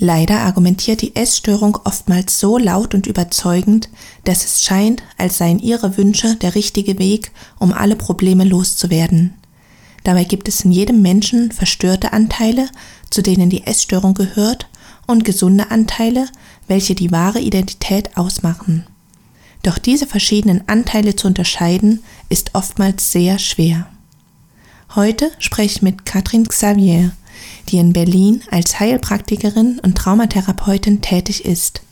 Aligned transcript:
Leider 0.00 0.40
argumentiert 0.40 1.02
die 1.02 1.16
Essstörung 1.16 1.76
oftmals 1.82 2.38
so 2.38 2.56
laut 2.56 2.94
und 2.94 3.08
überzeugend, 3.08 3.88
dass 4.22 4.44
es 4.44 4.62
scheint, 4.62 5.02
als 5.16 5.38
seien 5.38 5.58
ihre 5.58 5.96
Wünsche 5.96 6.36
der 6.36 6.54
richtige 6.54 7.00
Weg, 7.00 7.32
um 7.58 7.72
alle 7.72 7.96
Probleme 7.96 8.44
loszuwerden. 8.44 9.34
Dabei 10.04 10.22
gibt 10.22 10.46
es 10.46 10.60
in 10.60 10.70
jedem 10.70 11.02
Menschen 11.02 11.50
verstörte 11.50 12.12
Anteile, 12.12 12.68
zu 13.10 13.22
denen 13.22 13.50
die 13.50 13.66
Essstörung 13.66 14.14
gehört, 14.14 14.68
und 15.08 15.24
gesunde 15.24 15.70
Anteile, 15.70 16.28
welche 16.68 16.94
die 16.94 17.10
wahre 17.10 17.40
Identität 17.40 18.16
ausmachen. 18.16 18.86
Doch 19.62 19.78
diese 19.78 20.06
verschiedenen 20.06 20.68
Anteile 20.68 21.16
zu 21.16 21.26
unterscheiden, 21.26 22.04
ist 22.28 22.54
oftmals 22.54 23.10
sehr 23.10 23.38
schwer. 23.38 23.88
Heute 24.94 25.32
spreche 25.38 25.76
ich 25.76 25.82
mit 25.82 26.04
Katrin 26.04 26.46
Xavier, 26.46 27.12
die 27.68 27.78
in 27.78 27.92
Berlin 27.92 28.42
als 28.50 28.80
Heilpraktikerin 28.80 29.80
und 29.82 29.96
Traumatherapeutin 29.96 31.00
tätig 31.00 31.44
ist. 31.44 31.82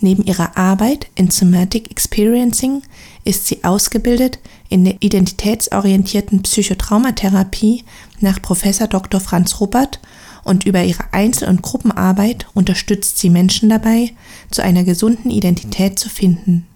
Neben 0.00 0.24
ihrer 0.24 0.56
Arbeit 0.56 1.08
in 1.14 1.30
Somatic 1.30 1.90
Experiencing 1.90 2.82
ist 3.24 3.46
sie 3.46 3.64
ausgebildet 3.64 4.38
in 4.70 4.84
der 4.84 4.96
identitätsorientierten 5.00 6.42
Psychotraumatherapie 6.42 7.84
nach 8.20 8.40
Professor 8.40 8.86
Dr. 8.86 9.20
Franz 9.20 9.60
Ruppert 9.60 10.00
und 10.42 10.64
über 10.64 10.82
ihre 10.82 11.12
Einzel- 11.12 11.48
und 11.48 11.60
Gruppenarbeit 11.60 12.46
unterstützt 12.54 13.18
sie 13.18 13.28
Menschen 13.28 13.68
dabei, 13.68 14.12
zu 14.50 14.62
einer 14.62 14.84
gesunden 14.84 15.30
Identität 15.30 15.98
zu 15.98 16.08
finden. 16.08 16.66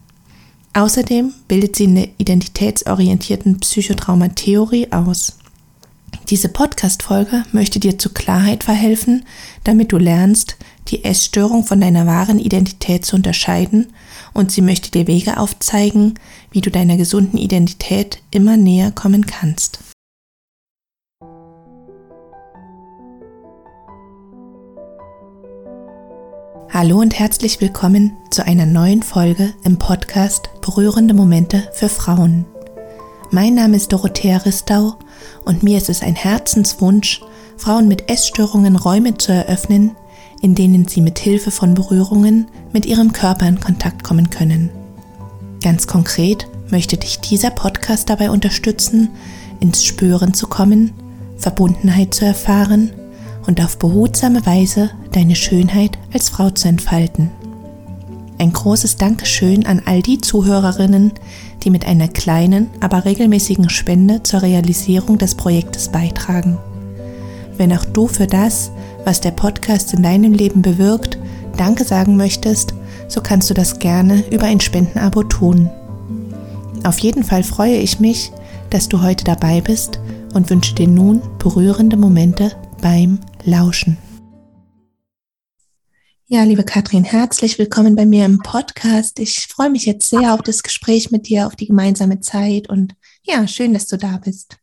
Außerdem 0.74 1.32
bildet 1.48 1.76
sie 1.76 1.84
in 1.84 1.94
der 1.94 2.08
identitätsorientierten 2.18 3.60
Psychotraumatheorie 3.60 4.92
aus. 4.92 5.38
Diese 6.30 6.48
Podcast-Folge 6.48 7.44
möchte 7.52 7.78
dir 7.78 7.98
zu 7.98 8.08
Klarheit 8.08 8.64
verhelfen, 8.64 9.26
damit 9.62 9.92
du 9.92 9.98
lernst, 9.98 10.56
die 10.88 11.04
Essstörung 11.04 11.66
von 11.66 11.80
deiner 11.80 12.06
wahren 12.06 12.38
Identität 12.38 13.04
zu 13.04 13.16
unterscheiden 13.16 13.92
und 14.32 14.50
sie 14.50 14.62
möchte 14.62 14.90
dir 14.90 15.06
Wege 15.06 15.36
aufzeigen, 15.36 16.14
wie 16.50 16.62
du 16.62 16.70
deiner 16.70 16.96
gesunden 16.96 17.36
Identität 17.36 18.22
immer 18.30 18.56
näher 18.56 18.90
kommen 18.90 19.26
kannst. 19.26 19.80
Hallo 26.70 27.00
und 27.00 27.18
herzlich 27.18 27.60
willkommen 27.60 28.16
zu 28.30 28.44
einer 28.46 28.66
neuen 28.66 29.02
Folge 29.02 29.52
im 29.62 29.78
Podcast 29.78 30.48
Berührende 30.62 31.14
Momente 31.14 31.68
für 31.72 31.88
Frauen. 31.88 32.46
Mein 33.34 33.54
Name 33.54 33.74
ist 33.74 33.92
Dorothea 33.92 34.36
Ristau 34.36 34.94
und 35.44 35.64
mir 35.64 35.76
ist 35.76 35.88
es 35.90 36.02
ein 36.02 36.14
Herzenswunsch, 36.14 37.20
Frauen 37.56 37.88
mit 37.88 38.08
Essstörungen 38.08 38.76
Räume 38.76 39.18
zu 39.18 39.32
eröffnen, 39.32 39.96
in 40.40 40.54
denen 40.54 40.86
sie 40.86 41.00
mit 41.00 41.18
Hilfe 41.18 41.50
von 41.50 41.74
Berührungen 41.74 42.46
mit 42.72 42.86
ihrem 42.86 43.12
Körper 43.12 43.48
in 43.48 43.58
Kontakt 43.58 44.04
kommen 44.04 44.30
können. 44.30 44.70
Ganz 45.64 45.88
konkret 45.88 46.46
möchte 46.70 46.96
dich 46.96 47.18
dieser 47.18 47.50
Podcast 47.50 48.08
dabei 48.08 48.30
unterstützen, 48.30 49.10
ins 49.58 49.82
Spüren 49.82 50.32
zu 50.32 50.46
kommen, 50.46 50.92
Verbundenheit 51.36 52.14
zu 52.14 52.24
erfahren 52.24 52.92
und 53.48 53.60
auf 53.60 53.78
behutsame 53.80 54.46
Weise 54.46 54.90
deine 55.10 55.34
Schönheit 55.34 55.98
als 56.12 56.28
Frau 56.28 56.50
zu 56.50 56.68
entfalten. 56.68 57.32
Ein 58.38 58.52
großes 58.52 58.96
Dankeschön 58.96 59.64
an 59.66 59.82
all 59.84 60.02
die 60.02 60.20
Zuhörerinnen, 60.20 61.12
die 61.62 61.70
mit 61.70 61.86
einer 61.86 62.08
kleinen, 62.08 62.68
aber 62.80 63.04
regelmäßigen 63.04 63.70
Spende 63.70 64.22
zur 64.22 64.42
Realisierung 64.42 65.18
des 65.18 65.34
Projektes 65.34 65.88
beitragen. 65.88 66.58
Wenn 67.56 67.72
auch 67.72 67.84
du 67.84 68.08
für 68.08 68.26
das, 68.26 68.70
was 69.04 69.20
der 69.20 69.30
Podcast 69.30 69.94
in 69.94 70.02
deinem 70.02 70.32
Leben 70.32 70.62
bewirkt, 70.62 71.18
Danke 71.56 71.84
sagen 71.84 72.16
möchtest, 72.16 72.74
so 73.06 73.20
kannst 73.20 73.48
du 73.48 73.54
das 73.54 73.78
gerne 73.78 74.24
über 74.30 74.46
ein 74.46 74.60
Spendenabo 74.60 75.22
tun. 75.22 75.70
Auf 76.82 76.98
jeden 76.98 77.22
Fall 77.22 77.44
freue 77.44 77.76
ich 77.76 78.00
mich, 78.00 78.32
dass 78.70 78.88
du 78.88 79.02
heute 79.02 79.24
dabei 79.24 79.60
bist 79.60 80.00
und 80.34 80.50
wünsche 80.50 80.74
dir 80.74 80.88
nun 80.88 81.22
berührende 81.38 81.96
Momente 81.96 82.52
beim 82.82 83.20
Lauschen. 83.44 84.03
Ja, 86.26 86.42
liebe 86.42 86.64
Katrin, 86.64 87.04
herzlich 87.04 87.58
willkommen 87.58 87.96
bei 87.96 88.06
mir 88.06 88.24
im 88.24 88.38
Podcast. 88.38 89.20
Ich 89.20 89.46
freue 89.46 89.68
mich 89.68 89.84
jetzt 89.84 90.08
sehr 90.08 90.32
auf 90.32 90.40
das 90.40 90.62
Gespräch 90.62 91.10
mit 91.10 91.28
dir, 91.28 91.46
auf 91.46 91.54
die 91.54 91.66
gemeinsame 91.66 92.20
Zeit 92.20 92.70
und 92.70 92.94
ja, 93.24 93.46
schön, 93.46 93.74
dass 93.74 93.88
du 93.88 93.98
da 93.98 94.16
bist. 94.16 94.56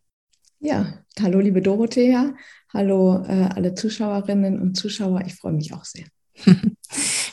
Ja, 0.60 1.04
hallo 1.22 1.40
liebe 1.40 1.62
Dorothea, 1.62 2.34
hallo 2.74 3.24
äh, 3.28 3.50
alle 3.54 3.76
Zuschauerinnen 3.76 4.60
und 4.60 4.76
Zuschauer, 4.76 5.22
ich 5.28 5.36
freue 5.36 5.54
mich 5.54 5.72
auch 5.72 5.86
sehr. 5.86 6.06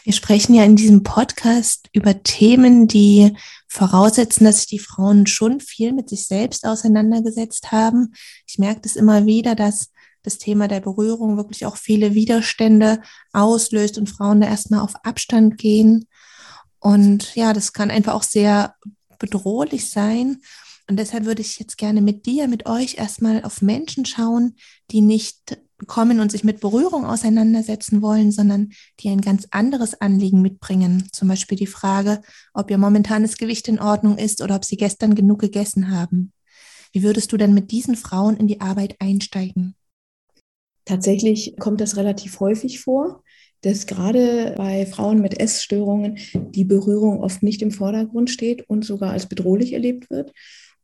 Wir 0.04 0.12
sprechen 0.12 0.54
ja 0.54 0.62
in 0.62 0.76
diesem 0.76 1.02
Podcast 1.04 1.88
über 1.94 2.22
Themen, 2.22 2.86
die 2.86 3.34
voraussetzen, 3.66 4.44
dass 4.44 4.58
sich 4.58 4.66
die 4.66 4.78
Frauen 4.78 5.26
schon 5.26 5.60
viel 5.60 5.94
mit 5.94 6.10
sich 6.10 6.26
selbst 6.26 6.66
auseinandergesetzt 6.66 7.72
haben. 7.72 8.12
Ich 8.46 8.58
merke 8.58 8.82
das 8.82 8.94
immer 8.94 9.24
wieder, 9.24 9.54
dass 9.54 9.90
das 10.28 10.38
Thema 10.38 10.68
der 10.68 10.80
Berührung 10.80 11.36
wirklich 11.36 11.66
auch 11.66 11.76
viele 11.76 12.14
Widerstände 12.14 13.00
auslöst 13.32 13.98
und 13.98 14.08
Frauen 14.08 14.40
da 14.40 14.46
erstmal 14.46 14.80
auf 14.80 14.94
Abstand 15.04 15.58
gehen. 15.58 16.06
Und 16.78 17.34
ja, 17.34 17.52
das 17.52 17.72
kann 17.72 17.90
einfach 17.90 18.14
auch 18.14 18.22
sehr 18.22 18.74
bedrohlich 19.18 19.90
sein. 19.90 20.40
Und 20.88 20.98
deshalb 20.98 21.24
würde 21.24 21.42
ich 21.42 21.58
jetzt 21.58 21.76
gerne 21.76 22.00
mit 22.00 22.26
dir, 22.26 22.48
mit 22.48 22.66
euch 22.66 22.96
erstmal 22.98 23.44
auf 23.44 23.62
Menschen 23.62 24.04
schauen, 24.04 24.56
die 24.90 25.00
nicht 25.00 25.58
kommen 25.86 26.20
und 26.20 26.30
sich 26.30 26.44
mit 26.44 26.60
Berührung 26.60 27.04
auseinandersetzen 27.04 28.02
wollen, 28.02 28.32
sondern 28.32 28.70
die 29.00 29.10
ein 29.10 29.20
ganz 29.20 29.46
anderes 29.50 30.00
Anliegen 30.00 30.42
mitbringen. 30.42 31.08
Zum 31.12 31.28
Beispiel 31.28 31.56
die 31.56 31.66
Frage, 31.66 32.20
ob 32.52 32.70
ihr 32.70 32.78
momentanes 32.78 33.36
Gewicht 33.36 33.68
in 33.68 33.80
Ordnung 33.80 34.18
ist 34.18 34.42
oder 34.42 34.56
ob 34.56 34.64
sie 34.64 34.76
gestern 34.76 35.14
genug 35.14 35.40
gegessen 35.40 35.90
haben. 35.90 36.32
Wie 36.92 37.02
würdest 37.02 37.32
du 37.32 37.36
denn 37.36 37.54
mit 37.54 37.70
diesen 37.70 37.96
Frauen 37.96 38.36
in 38.36 38.48
die 38.48 38.60
Arbeit 38.60 38.96
einsteigen? 38.98 39.74
Tatsächlich 40.88 41.54
kommt 41.58 41.82
das 41.82 41.98
relativ 41.98 42.40
häufig 42.40 42.80
vor, 42.80 43.22
dass 43.60 43.86
gerade 43.86 44.54
bei 44.56 44.86
Frauen 44.86 45.20
mit 45.20 45.38
Essstörungen 45.38 46.16
die 46.32 46.64
Berührung 46.64 47.20
oft 47.22 47.42
nicht 47.42 47.60
im 47.60 47.70
Vordergrund 47.70 48.30
steht 48.30 48.66
und 48.70 48.86
sogar 48.86 49.12
als 49.12 49.26
bedrohlich 49.26 49.74
erlebt 49.74 50.08
wird. 50.08 50.32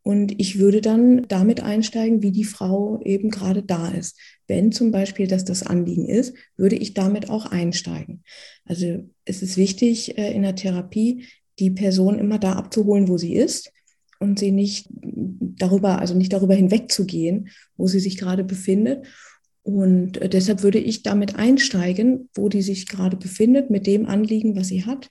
Und 0.02 0.38
ich 0.38 0.58
würde 0.58 0.82
dann 0.82 1.22
damit 1.28 1.62
einsteigen, 1.62 2.20
wie 2.20 2.32
die 2.32 2.44
Frau 2.44 3.00
eben 3.02 3.30
gerade 3.30 3.62
da 3.62 3.88
ist. 3.88 4.18
Wenn 4.46 4.72
zum 4.72 4.90
Beispiel 4.90 5.26
das 5.26 5.46
das 5.46 5.62
Anliegen 5.62 6.06
ist, 6.06 6.34
würde 6.58 6.76
ich 6.76 6.92
damit 6.92 7.30
auch 7.30 7.46
einsteigen. 7.46 8.24
Also 8.66 9.08
es 9.24 9.40
ist 9.40 9.56
wichtig 9.56 10.18
äh, 10.18 10.34
in 10.34 10.42
der 10.42 10.54
Therapie, 10.54 11.24
die 11.58 11.70
Person 11.70 12.18
immer 12.18 12.38
da 12.38 12.52
abzuholen, 12.52 13.08
wo 13.08 13.16
sie 13.16 13.34
ist 13.34 13.72
und 14.20 14.38
sie 14.38 14.52
nicht 14.52 14.86
darüber, 14.90 15.98
also 16.00 16.12
nicht 16.14 16.34
darüber 16.34 16.54
hinwegzugehen, 16.54 17.48
wo 17.78 17.86
sie 17.86 18.00
sich 18.00 18.18
gerade 18.18 18.44
befindet 18.44 19.06
und 19.64 20.18
äh, 20.18 20.28
deshalb 20.28 20.62
würde 20.62 20.78
ich 20.78 21.02
damit 21.02 21.36
einsteigen, 21.36 22.28
wo 22.34 22.48
die 22.48 22.62
sich 22.62 22.86
gerade 22.86 23.16
befindet, 23.16 23.70
mit 23.70 23.86
dem 23.86 24.06
Anliegen, 24.06 24.54
was 24.54 24.68
sie 24.68 24.84
hat. 24.84 25.10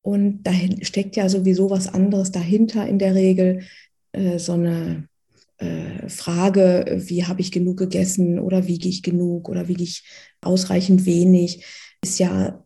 Und 0.00 0.42
da 0.42 0.52
steckt 0.82 1.16
ja 1.16 1.28
sowieso 1.28 1.70
was 1.70 1.92
anderes 1.92 2.32
dahinter 2.32 2.86
in 2.88 2.98
der 2.98 3.14
Regel, 3.14 3.62
äh, 4.12 4.38
so 4.38 4.54
eine 4.54 5.08
äh, 5.58 6.08
Frage, 6.08 7.02
wie 7.06 7.24
habe 7.24 7.42
ich 7.42 7.52
genug 7.52 7.76
gegessen 7.76 8.38
oder 8.38 8.66
wiege 8.66 8.88
ich 8.88 9.02
genug 9.02 9.50
oder 9.50 9.68
wiege 9.68 9.82
ich 9.84 10.04
ausreichend 10.40 11.04
wenig, 11.04 11.64
ist 12.02 12.18
ja 12.18 12.64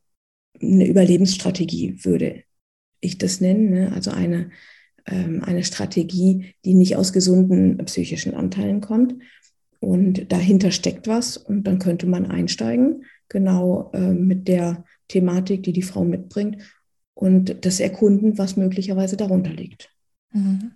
eine 0.61 0.87
Überlebensstrategie, 0.87 2.05
würde 2.05 2.45
ich 3.01 3.19
das 3.19 3.41
nennen. 3.41 3.71
Ne? 3.71 3.93
Also 3.93 4.13
eine, 4.13 4.51
ähm, 5.07 5.43
eine 5.43 5.65
Strategie, 5.65 6.55
die 6.65 6.75
nicht 6.75 6.95
aus 6.95 7.13
gesunden 7.13 7.77
psychischen 7.87 8.35
Anteilen 8.35 8.81
kommt. 8.81 9.15
Und 9.81 10.33
dahinter 10.33 10.71
steckt 10.71 11.07
was 11.07 11.37
und 11.37 11.65
dann 11.65 11.79
könnte 11.79 12.07
man 12.07 12.27
einsteigen, 12.27 13.05
genau 13.29 13.91
äh, 13.93 14.13
mit 14.13 14.49
der 14.49 14.85
Thematik, 15.07 15.63
die 15.63 15.73
die 15.73 15.83
Frau 15.83 16.05
mitbringt 16.05 16.63
und 17.15 17.65
das 17.65 17.81
erkunden, 17.81 18.39
was 18.39 18.57
möglicherweise 18.57 19.17
darunter 19.17 19.53
liegt. 19.53 19.91
Mhm. 20.33 20.73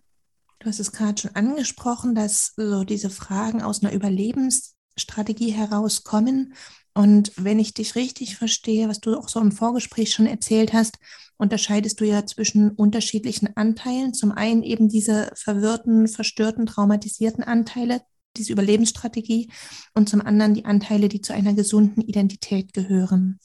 Du 0.59 0.69
hast 0.69 0.79
es 0.79 0.93
gerade 0.93 1.21
schon 1.21 1.35
angesprochen, 1.35 2.15
dass 2.15 2.53
so 2.56 2.85
diese 2.85 3.11
Fragen 3.11 3.62
aus 3.62 3.82
einer 3.82 3.93
Überlebensstrategie 3.93 5.50
herauskommen. 5.50 6.55
Und 6.94 7.32
wenn 7.37 7.59
ich 7.59 7.75
dich 7.75 7.97
richtig 7.97 8.37
verstehe, 8.37 8.88
was 8.88 9.00
du 9.00 9.19
auch 9.19 9.29
so 9.29 9.41
im 9.41 9.50
Vorgespräch 9.50 10.12
schon 10.12 10.26
erzählt 10.26 10.73
hast, 10.73 10.99
unterscheidest 11.37 12.00
du 12.00 12.05
ja 12.05 12.25
zwischen 12.26 12.71
unterschiedlichen 12.71 13.56
Anteilen. 13.56 14.15
Zum 14.15 14.31
einen 14.31 14.62
eben 14.62 14.88
diese 14.88 15.32
verwirrten, 15.35 16.06
verstörten, 16.06 16.67
traumatisierten 16.67 17.43
Anteile, 17.43 18.00
diese 18.37 18.52
Überlebensstrategie 18.52 19.49
und 19.94 20.08
zum 20.08 20.20
anderen 20.20 20.55
die 20.55 20.64
Anteile, 20.64 21.08
die 21.08 21.20
zu 21.20 21.32
einer 21.32 21.55
gesunden 21.55 22.02
Identität 22.02 22.73
gehören. 22.73 23.38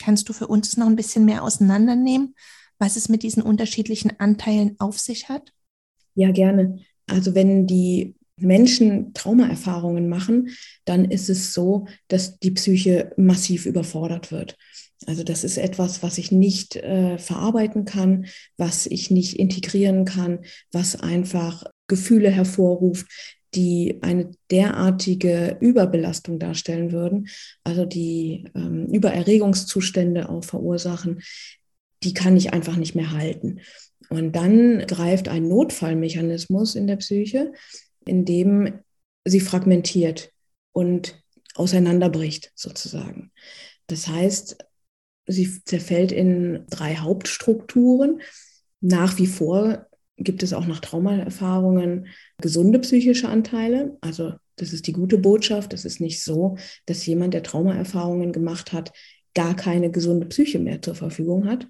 Kannst 0.00 0.28
du 0.28 0.32
für 0.32 0.46
uns 0.46 0.76
noch 0.76 0.86
ein 0.86 0.96
bisschen 0.96 1.24
mehr 1.24 1.42
auseinandernehmen, 1.42 2.34
was 2.78 2.96
es 2.96 3.08
mit 3.08 3.22
diesen 3.22 3.42
unterschiedlichen 3.42 4.18
Anteilen 4.20 4.76
auf 4.78 4.98
sich 4.98 5.28
hat? 5.28 5.52
Ja, 6.14 6.30
gerne. 6.30 6.78
Also 7.06 7.34
wenn 7.34 7.66
die 7.66 8.14
Menschen 8.40 9.12
Traumaerfahrungen 9.14 10.08
machen, 10.08 10.50
dann 10.84 11.04
ist 11.04 11.28
es 11.28 11.52
so, 11.52 11.86
dass 12.06 12.38
die 12.38 12.52
Psyche 12.52 13.12
massiv 13.16 13.66
überfordert 13.66 14.30
wird. 14.30 14.56
Also 15.06 15.22
das 15.22 15.44
ist 15.44 15.58
etwas, 15.58 16.02
was 16.02 16.18
ich 16.18 16.32
nicht 16.32 16.76
äh, 16.76 17.18
verarbeiten 17.18 17.84
kann, 17.84 18.26
was 18.56 18.86
ich 18.86 19.10
nicht 19.10 19.38
integrieren 19.38 20.04
kann, 20.04 20.40
was 20.72 21.00
einfach 21.00 21.64
Gefühle 21.86 22.30
hervorruft, 22.30 23.06
die 23.54 23.98
eine 24.02 24.30
derartige 24.50 25.56
Überbelastung 25.60 26.38
darstellen 26.38 26.92
würden, 26.92 27.28
also 27.64 27.84
die 27.84 28.44
ähm, 28.54 28.86
Übererregungszustände 28.86 30.28
auch 30.28 30.44
verursachen, 30.44 31.22
die 32.02 32.14
kann 32.14 32.36
ich 32.36 32.52
einfach 32.52 32.76
nicht 32.76 32.94
mehr 32.94 33.12
halten. 33.12 33.60
Und 34.10 34.32
dann 34.32 34.86
greift 34.86 35.28
ein 35.28 35.48
Notfallmechanismus 35.48 36.74
in 36.74 36.86
der 36.86 36.96
Psyche, 36.96 37.52
in 38.06 38.24
dem 38.24 38.80
sie 39.24 39.40
fragmentiert 39.40 40.32
und 40.72 41.22
auseinanderbricht 41.54 42.52
sozusagen. 42.54 43.32
Das 43.86 44.08
heißt, 44.08 44.56
sie 45.26 45.62
zerfällt 45.64 46.12
in 46.12 46.64
drei 46.70 46.96
Hauptstrukturen. 46.96 48.20
Nach 48.80 49.18
wie 49.18 49.26
vor 49.26 49.87
gibt 50.18 50.42
es 50.42 50.52
auch 50.52 50.66
nach 50.66 50.80
Traumaerfahrungen 50.80 52.08
gesunde 52.40 52.78
psychische 52.80 53.28
Anteile. 53.28 53.96
Also 54.00 54.32
das 54.56 54.72
ist 54.72 54.86
die 54.86 54.92
gute 54.92 55.18
Botschaft. 55.18 55.72
Es 55.72 55.84
ist 55.84 56.00
nicht 56.00 56.22
so, 56.22 56.56
dass 56.86 57.06
jemand, 57.06 57.34
der 57.34 57.44
Traumaerfahrungen 57.44 58.32
gemacht 58.32 58.72
hat, 58.72 58.92
gar 59.34 59.54
keine 59.54 59.90
gesunde 59.90 60.26
Psyche 60.26 60.58
mehr 60.58 60.82
zur 60.82 60.96
Verfügung 60.96 61.46
hat. 61.46 61.68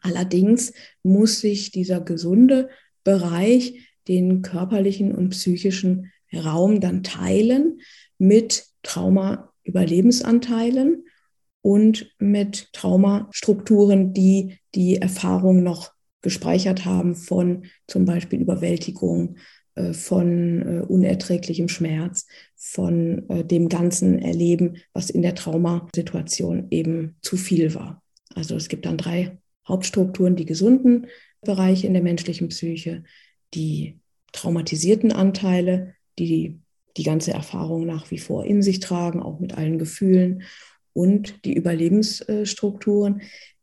Allerdings 0.00 0.72
muss 1.02 1.40
sich 1.40 1.72
dieser 1.72 2.00
gesunde 2.00 2.70
Bereich 3.04 3.88
den 4.08 4.42
körperlichen 4.42 5.14
und 5.14 5.30
psychischen 5.30 6.10
Raum 6.32 6.80
dann 6.80 7.02
teilen 7.02 7.80
mit 8.18 8.66
Trauma-Überlebensanteilen 8.82 11.04
und 11.60 12.12
mit 12.18 12.72
Traumastrukturen, 12.72 14.12
die 14.12 14.58
die 14.74 14.96
Erfahrung 14.96 15.62
noch 15.62 15.92
gespeichert 16.22 16.84
haben 16.84 17.14
von 17.14 17.66
zum 17.86 18.04
Beispiel 18.04 18.40
Überwältigung, 18.40 19.36
äh, 19.74 19.92
von 19.92 20.62
äh, 20.62 20.80
unerträglichem 20.82 21.68
Schmerz, 21.68 22.26
von 22.56 23.28
äh, 23.30 23.44
dem 23.44 23.68
ganzen 23.68 24.18
Erleben, 24.18 24.76
was 24.92 25.10
in 25.10 25.22
der 25.22 25.34
Traumasituation 25.34 26.68
eben 26.70 27.16
zu 27.22 27.36
viel 27.36 27.74
war. 27.74 28.02
Also 28.34 28.54
es 28.54 28.68
gibt 28.68 28.86
dann 28.86 28.98
drei 28.98 29.38
Hauptstrukturen, 29.66 30.36
die 30.36 30.46
gesunden 30.46 31.06
Bereiche 31.40 31.86
in 31.86 31.94
der 31.94 32.02
menschlichen 32.02 32.48
Psyche, 32.48 33.04
die 33.54 33.98
traumatisierten 34.32 35.12
Anteile, 35.12 35.94
die 36.18 36.60
die 36.96 37.02
ganze 37.02 37.32
Erfahrung 37.32 37.86
nach 37.86 38.10
wie 38.10 38.18
vor 38.18 38.44
in 38.44 38.62
sich 38.62 38.80
tragen, 38.80 39.22
auch 39.22 39.40
mit 39.40 39.56
allen 39.56 39.78
Gefühlen, 39.78 40.42
und 40.94 41.46
die 41.46 41.54
Überlebensstrukturen, 41.54 43.22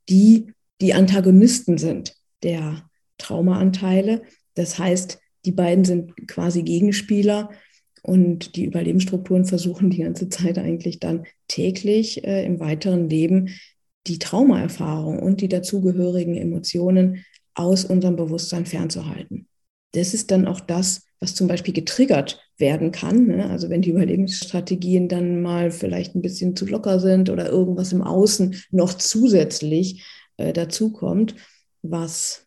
die 0.10 0.54
die 0.82 0.96
Antagonisten 0.96 1.78
sind 1.78 2.19
der 2.44 2.90
Traumaanteile. 3.18 4.22
Das 4.56 4.80
heißt, 4.80 5.20
die 5.46 5.52
beiden 5.52 5.86
sind 5.86 6.28
quasi 6.28 6.64
Gegenspieler 6.64 7.50
und 8.02 8.56
die 8.56 8.66
Überlebensstrukturen 8.66 9.46
versuchen 9.46 9.90
die 9.90 10.04
ganze 10.04 10.30
Zeit 10.30 10.58
eigentlich 10.58 11.00
dann 11.00 11.26
täglich 11.48 12.24
äh, 12.24 12.46
im 12.46 12.60
weiteren 12.60 13.10
Leben 13.10 13.50
die 14.08 14.20
Traumaerfahrung 14.20 15.20
und 15.20 15.42
die 15.42 15.50
dazugehörigen 15.50 16.36
Emotionen 16.36 17.26
aus 17.54 17.86
unserem 17.86 18.16
Bewusstsein 18.16 18.66
fernzuhalten. 18.66 19.48
Das 19.94 20.14
ist 20.14 20.32
dann 20.32 20.48
auch 20.48 20.60
das, 20.60 21.04
was 21.20 21.36
zum 21.36 21.48
Beispiel 21.48 21.74
getriggert 21.74 22.42
werden 22.58 22.92
kann. 22.92 23.28
Ne? 23.28 23.50
Also 23.50 23.70
wenn 23.70 23.82
die 23.82 23.90
Überlebensstrategien 23.90 25.10
dann 25.10 25.42
mal 25.42 25.72
vielleicht 25.72 26.16
ein 26.16 26.22
bisschen 26.22 26.56
zu 26.56 26.66
locker 26.66 27.00
sind 27.00 27.30
oder 27.30 27.50
irgendwas 27.50 27.92
im 27.92 28.02
Außen 28.02 28.56
noch 28.72 28.94
zusätzlich 28.94 30.06
äh, 30.38 30.54
dazukommt, 30.54 31.36
was 31.82 32.46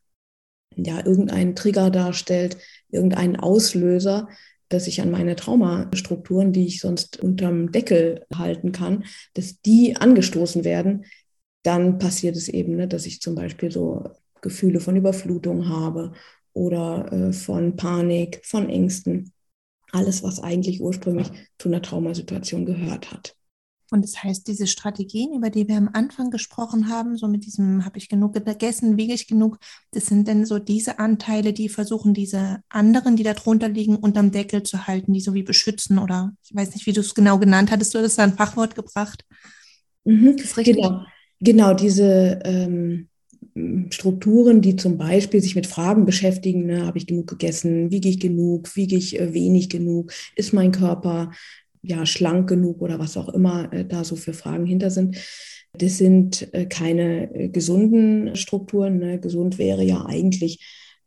ja 0.77 1.05
irgendeinen 1.05 1.55
Trigger 1.55 1.91
darstellt, 1.91 2.57
irgendeinen 2.91 3.37
Auslöser, 3.37 4.29
dass 4.69 4.87
ich 4.87 5.03
an 5.03 5.11
meine 5.11 5.37
Traumastrukturen, 5.37 6.53
die 6.53 6.67
ich 6.67 6.81
sonst 6.81 7.21
unterm 7.21 7.73
Deckel 7.73 8.25
halten 8.35 8.73
kann, 8.73 9.05
dass 9.35 9.61
die 9.61 9.97
angestoßen 9.97 10.65
werden, 10.65 11.05
dann 11.63 11.99
passiert 11.99 12.37
es 12.37 12.49
eben, 12.49 12.77
ne, 12.77 12.89
dass 12.89 13.07
ich 13.07 13.21
zum 13.21 13.35
Beispiel 13.35 13.71
so 13.71 14.11
Gefühle 14.41 14.81
von 14.81 14.97
Überflutung 14.97 15.69
habe 15.69 16.13
oder 16.53 17.13
äh, 17.13 17.33
von 17.33 17.77
Panik, 17.77 18.41
von 18.45 18.69
Ängsten. 18.69 19.33
Alles, 19.93 20.23
was 20.23 20.41
eigentlich 20.41 20.81
ursprünglich 20.81 21.31
zu 21.59 21.69
einer 21.69 21.83
Traumasituation 21.83 22.65
gehört 22.65 23.13
hat. 23.13 23.37
Und 23.93 24.03
das 24.03 24.23
heißt, 24.23 24.49
diese 24.49 24.67
Strategien, 24.67 25.35
über 25.35 25.51
die 25.51 25.69
wir 25.69 25.77
am 25.77 25.91
Anfang 25.93 26.31
gesprochen 26.31 26.89
haben, 26.89 27.17
so 27.17 27.29
mit 27.29 27.45
diesem, 27.45 27.85
habe 27.85 27.99
ich 27.99 28.09
genug 28.09 28.33
gegessen, 28.33 28.97
wiege 28.97 29.13
ich 29.13 29.27
genug, 29.27 29.59
das 29.93 30.07
sind 30.07 30.29
dann 30.29 30.47
so 30.47 30.59
diese 30.59 30.99
Anteile, 30.99 31.53
die 31.53 31.69
versuchen, 31.69 32.15
diese 32.15 32.61
anderen, 32.71 33.17
die 33.17 33.23
darunter 33.23 33.69
liegen, 33.69 33.97
unterm 33.97 34.31
Deckel 34.31 34.63
zu 34.63 34.87
halten, 34.87 35.13
die 35.13 35.21
so 35.21 35.35
wie 35.35 35.43
beschützen 35.43 35.99
oder 35.99 36.33
ich 36.43 36.55
weiß 36.55 36.75
nicht, 36.75 36.87
wie 36.87 36.93
du 36.93 37.01
es 37.01 37.15
genau 37.15 37.39
genannt 37.39 37.71
hattest, 37.71 37.95
du 37.95 37.99
hast 37.99 38.19
da 38.19 38.23
ein 38.23 38.35
Fachwort 38.35 38.75
gebracht. 38.75 39.25
Mhm, 40.05 40.37
genau, 40.65 41.03
genau, 41.41 41.75
diese 41.75 42.41
ähm, 42.45 43.09
Strukturen, 43.91 44.63
die 44.63 44.77
zum 44.77 44.97
Beispiel 44.97 45.43
sich 45.43 45.55
mit 45.55 45.67
Fragen 45.67 46.07
beschäftigen, 46.07 46.65
ne, 46.65 46.87
habe 46.87 46.97
ich 46.97 47.07
genug 47.07 47.27
gegessen, 47.27 47.91
wiege 47.91 48.09
ich 48.09 48.19
genug, 48.19 48.75
wiege 48.75 48.97
ich 48.97 49.21
äh, 49.21 49.35
wenig 49.35 49.69
genug, 49.69 50.13
ist 50.35 50.55
mein 50.55 50.73
Körper 50.73 51.33
ja 51.83 52.07
schlank 52.07 52.49
genug 52.49 52.81
oder 52.81 52.99
was 52.99 53.17
auch 53.17 53.29
immer 53.29 53.73
äh, 53.73 53.85
da 53.85 54.05
so 54.05 54.17
für 54.17 54.33
Fragen 54.33 54.67
hinter 54.67 54.91
sind. 54.91 55.17
Das 55.73 55.99
sind 55.99 56.53
äh, 56.55 56.67
keine 56.67 57.35
äh, 57.35 57.49
gesunden 57.49 58.37
Strukturen. 58.37 58.99
Ne? 58.99 59.19
Gesund 59.19 59.59
wäre 59.59 59.83
ja 59.83 60.07
eigentlich, 60.07 60.65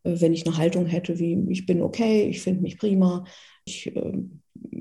wenn 0.07 0.33
ich 0.33 0.45
eine 0.45 0.57
Haltung 0.57 0.85
hätte 0.85 1.17
wie 1.17 1.47
ich 1.49 1.65
bin 1.65 1.81
okay, 1.81 2.29
ich 2.29 2.41
finde 2.41 2.61
mich 2.61 2.77
prima, 2.77 3.25
ich 3.65 3.95
äh, 3.95 4.13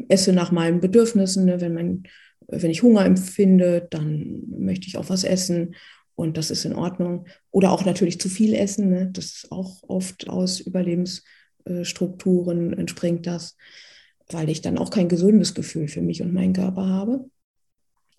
esse 0.08 0.34
nach 0.34 0.52
meinen 0.52 0.80
Bedürfnissen. 0.80 1.46
Ne? 1.46 1.60
Wenn, 1.60 1.74
mein, 1.74 2.04
wenn 2.48 2.70
ich 2.70 2.82
Hunger 2.82 3.04
empfinde, 3.04 3.86
dann 3.90 4.42
möchte 4.48 4.86
ich 4.86 4.96
auch 4.98 5.08
was 5.08 5.24
essen 5.24 5.74
und 6.14 6.36
das 6.36 6.50
ist 6.50 6.64
in 6.64 6.74
Ordnung. 6.74 7.26
Oder 7.50 7.72
auch 7.72 7.84
natürlich 7.84 8.20
zu 8.20 8.28
viel 8.28 8.54
essen. 8.54 8.90
Ne? 8.90 9.10
Das 9.12 9.24
ist 9.24 9.52
auch 9.52 9.82
oft 9.88 10.28
aus 10.28 10.60
Überlebensstrukturen 10.60 12.72
entspringt 12.74 13.26
das, 13.26 13.56
weil 14.30 14.48
ich 14.48 14.62
dann 14.62 14.78
auch 14.78 14.90
kein 14.90 15.08
gesundes 15.08 15.54
Gefühl 15.54 15.88
für 15.88 16.02
mich 16.02 16.22
und 16.22 16.32
meinen 16.32 16.52
Körper 16.52 16.86
habe. 16.88 17.30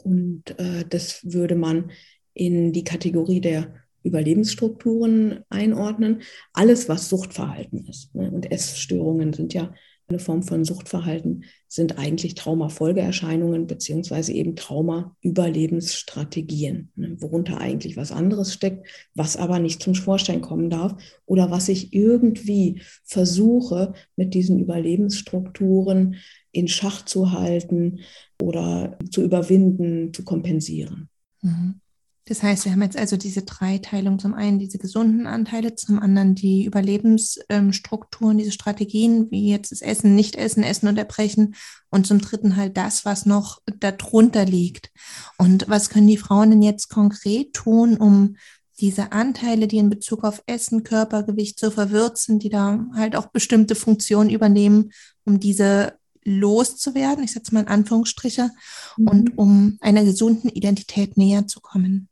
Und 0.04 0.60
äh, 0.60 0.86
das 0.88 1.22
würde 1.24 1.56
man 1.56 1.92
in 2.34 2.74
die 2.74 2.84
Kategorie 2.84 3.42
der 3.42 3.74
Überlebensstrukturen 4.04 5.44
einordnen. 5.50 6.22
Alles, 6.54 6.88
was 6.88 7.10
Suchtverhalten 7.10 7.86
ist. 7.88 8.14
Ne? 8.14 8.30
Und 8.30 8.52
Essstörungen 8.52 9.34
sind 9.34 9.54
ja 9.54 9.74
eine 10.08 10.20
Form 10.20 10.44
von 10.44 10.64
Suchtverhalten 10.66 11.46
sind 11.68 11.98
eigentlich 11.98 12.36
Traumafolgeerscheinungen 12.36 13.66
beziehungsweise 13.66 14.34
eben 14.34 14.56
Trauma-Überlebensstrategien, 14.56 16.92
ne, 16.96 17.20
worunter 17.20 17.60
eigentlich 17.60 17.98
was 17.98 18.12
anderes 18.12 18.54
steckt, 18.54 18.88
was 19.16 19.36
aber 19.36 19.58
nicht 19.60 19.82
zum 19.82 19.96
Vorstein 19.96 20.42
kommen 20.42 20.70
darf 20.70 20.96
oder 21.26 21.50
was 21.50 21.70
ich 21.70 21.92
irgendwie 21.94 22.84
versuche 23.04 23.96
mit 24.16 24.36
diesen 24.36 24.60
Überlebensstrukturen 24.60 26.18
in 26.52 26.68
Schach 26.68 27.04
zu 27.04 27.32
halten 27.32 28.02
oder 28.42 29.00
zu 29.10 29.24
überwinden, 29.24 30.14
zu 30.14 30.24
kompensieren. 30.24 31.10
Mhm. 31.42 31.82
Das 32.28 32.42
heißt, 32.42 32.66
wir 32.66 32.72
haben 32.72 32.82
jetzt 32.82 32.98
also 32.98 33.18
diese 33.18 33.44
Dreiteilung, 33.44 34.18
zum 34.18 34.34
einen 34.34 34.58
diese 34.58 34.80
gesunden 34.80 35.28
Anteile, 35.28 35.76
zum 35.76 36.00
anderen 36.00 36.34
die 36.34 36.66
Überlebensstrukturen, 36.66 38.40
diese 38.40 38.52
Strategien, 38.52 39.30
wie 39.30 39.52
jetzt 39.52 39.72
das 39.72 39.82
Essen, 39.82 40.16
Nicht-Essen, 40.16 40.64
Essen 40.64 40.88
unterbrechen 40.88 41.54
und 41.92 42.08
zum 42.08 42.20
dritten 42.20 42.56
halt 42.56 42.78
das, 42.78 43.06
was 43.06 43.28
noch 43.28 43.62
darunter 43.80 44.44
liegt. 44.44 44.92
Und 45.38 45.70
was 45.70 45.90
können 45.90 46.08
die 46.08 46.18
Frauen 46.18 46.50
denn 46.50 46.64
jetzt 46.64 46.90
konkret 46.90 47.54
tun, 47.54 47.96
um 47.98 48.38
diese 48.80 49.12
Anteile, 49.12 49.68
die 49.68 49.78
in 49.78 49.92
Bezug 49.92 50.24
auf 50.24 50.42
Essen, 50.48 50.84
Körpergewicht 50.84 51.60
so 51.60 51.70
verwirrt 51.70 52.18
sind, 52.18 52.42
die 52.42 52.50
da 52.50 52.86
halt 52.96 53.16
auch 53.16 53.28
bestimmte 53.28 53.76
Funktionen 53.76 54.32
übernehmen, 54.32 54.92
um 55.26 55.40
diese 55.40 55.94
loszuwerden, 56.24 57.24
ich 57.24 57.34
setze 57.34 57.54
mal 57.54 57.62
in 57.62 57.68
Anführungsstriche, 57.68 58.50
mhm. 58.98 59.08
und 59.08 59.38
um 59.38 59.78
einer 59.80 60.04
gesunden 60.04 60.50
Identität 60.50 61.18
näher 61.18 61.48
zu 61.48 61.62
kommen? 61.62 62.10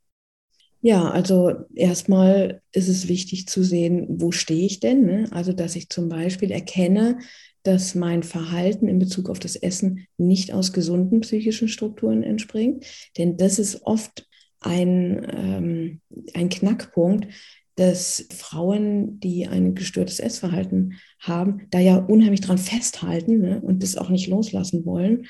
Ja, 0.86 1.10
also 1.10 1.64
erstmal 1.74 2.60
ist 2.72 2.88
es 2.88 3.08
wichtig 3.08 3.48
zu 3.48 3.62
sehen, 3.62 4.04
wo 4.20 4.32
stehe 4.32 4.66
ich 4.66 4.80
denn? 4.80 5.06
Ne? 5.06 5.28
Also, 5.30 5.54
dass 5.54 5.76
ich 5.76 5.88
zum 5.88 6.10
Beispiel 6.10 6.50
erkenne, 6.50 7.20
dass 7.62 7.94
mein 7.94 8.22
Verhalten 8.22 8.86
in 8.86 8.98
Bezug 8.98 9.30
auf 9.30 9.38
das 9.38 9.56
Essen 9.56 10.06
nicht 10.18 10.52
aus 10.52 10.74
gesunden 10.74 11.22
psychischen 11.22 11.68
Strukturen 11.68 12.22
entspringt. 12.22 12.84
Denn 13.16 13.38
das 13.38 13.58
ist 13.58 13.86
oft 13.86 14.28
ein, 14.60 15.26
ähm, 15.34 16.00
ein 16.34 16.50
Knackpunkt, 16.50 17.28
dass 17.76 18.26
Frauen, 18.36 19.18
die 19.20 19.46
ein 19.46 19.74
gestörtes 19.74 20.20
Essverhalten 20.20 20.98
haben, 21.18 21.62
da 21.70 21.78
ja 21.78 21.96
unheimlich 21.96 22.42
dran 22.42 22.58
festhalten 22.58 23.38
ne, 23.38 23.62
und 23.62 23.82
das 23.82 23.96
auch 23.96 24.10
nicht 24.10 24.26
loslassen 24.26 24.84
wollen, 24.84 25.28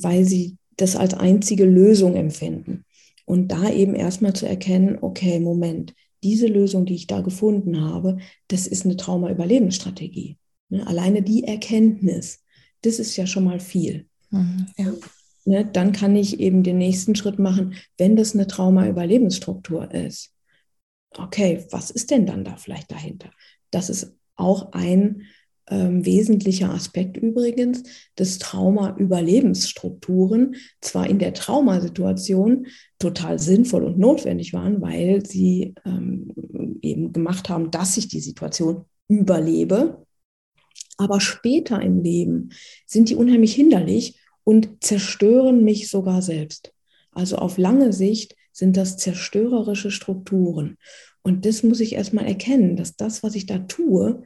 weil 0.00 0.24
sie 0.24 0.56
das 0.78 0.96
als 0.96 1.12
einzige 1.12 1.66
Lösung 1.66 2.16
empfinden. 2.16 2.86
Und 3.32 3.48
da 3.48 3.70
eben 3.70 3.94
erstmal 3.94 4.34
zu 4.34 4.46
erkennen, 4.46 4.98
okay, 5.00 5.40
Moment, 5.40 5.94
diese 6.22 6.48
Lösung, 6.48 6.84
die 6.84 6.96
ich 6.96 7.06
da 7.06 7.22
gefunden 7.22 7.80
habe, 7.80 8.18
das 8.48 8.66
ist 8.66 8.84
eine 8.84 8.98
Trauma-Überlebensstrategie. 8.98 10.36
Ne, 10.68 10.86
alleine 10.86 11.22
die 11.22 11.44
Erkenntnis, 11.44 12.44
das 12.82 12.98
ist 12.98 13.16
ja 13.16 13.26
schon 13.26 13.44
mal 13.44 13.58
viel. 13.58 14.06
Mhm, 14.28 14.66
ja. 14.76 14.92
Ne, 15.46 15.64
dann 15.64 15.92
kann 15.92 16.14
ich 16.14 16.40
eben 16.40 16.62
den 16.62 16.76
nächsten 16.76 17.14
Schritt 17.14 17.38
machen, 17.38 17.72
wenn 17.96 18.16
das 18.16 18.34
eine 18.34 18.46
Trauma-Überlebensstruktur 18.46 19.94
ist. 19.94 20.34
Okay, 21.16 21.64
was 21.70 21.90
ist 21.90 22.10
denn 22.10 22.26
dann 22.26 22.44
da 22.44 22.58
vielleicht 22.58 22.92
dahinter? 22.92 23.30
Das 23.70 23.88
ist 23.88 24.14
auch 24.36 24.72
ein 24.72 25.22
ähm, 25.70 26.04
wesentlicher 26.04 26.70
Aspekt 26.70 27.16
übrigens, 27.16 27.84
dass 28.16 28.38
Trauma-Überlebensstrukturen 28.38 30.56
zwar 30.80 31.08
in 31.08 31.18
der 31.18 31.34
Traumasituation 31.34 32.66
total 33.02 33.38
sinnvoll 33.38 33.84
und 33.84 33.98
notwendig 33.98 34.52
waren, 34.52 34.80
weil 34.80 35.26
sie 35.26 35.74
ähm, 35.84 36.32
eben 36.80 37.12
gemacht 37.12 37.48
haben, 37.48 37.70
dass 37.70 37.96
ich 37.96 38.08
die 38.08 38.20
Situation 38.20 38.84
überlebe, 39.08 40.06
aber 40.96 41.20
später 41.20 41.82
im 41.82 42.02
Leben 42.02 42.50
sind 42.86 43.10
die 43.10 43.16
unheimlich 43.16 43.54
hinderlich 43.54 44.18
und 44.44 44.82
zerstören 44.82 45.64
mich 45.64 45.90
sogar 45.90 46.22
selbst. 46.22 46.72
Also 47.10 47.36
auf 47.36 47.58
lange 47.58 47.92
Sicht 47.92 48.36
sind 48.52 48.76
das 48.76 48.96
zerstörerische 48.96 49.90
Strukturen. 49.90 50.78
Und 51.22 51.44
das 51.44 51.62
muss 51.62 51.80
ich 51.80 51.94
erstmal 51.94 52.26
erkennen, 52.26 52.76
dass 52.76 52.96
das, 52.96 53.22
was 53.22 53.34
ich 53.34 53.46
da 53.46 53.58
tue, 53.58 54.22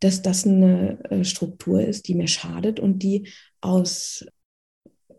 dass 0.00 0.22
das 0.22 0.46
eine 0.46 1.02
äh, 1.10 1.24
Struktur 1.24 1.80
ist, 1.82 2.08
die 2.08 2.14
mir 2.14 2.28
schadet 2.28 2.80
und 2.80 3.02
die 3.02 3.28
aus 3.60 4.24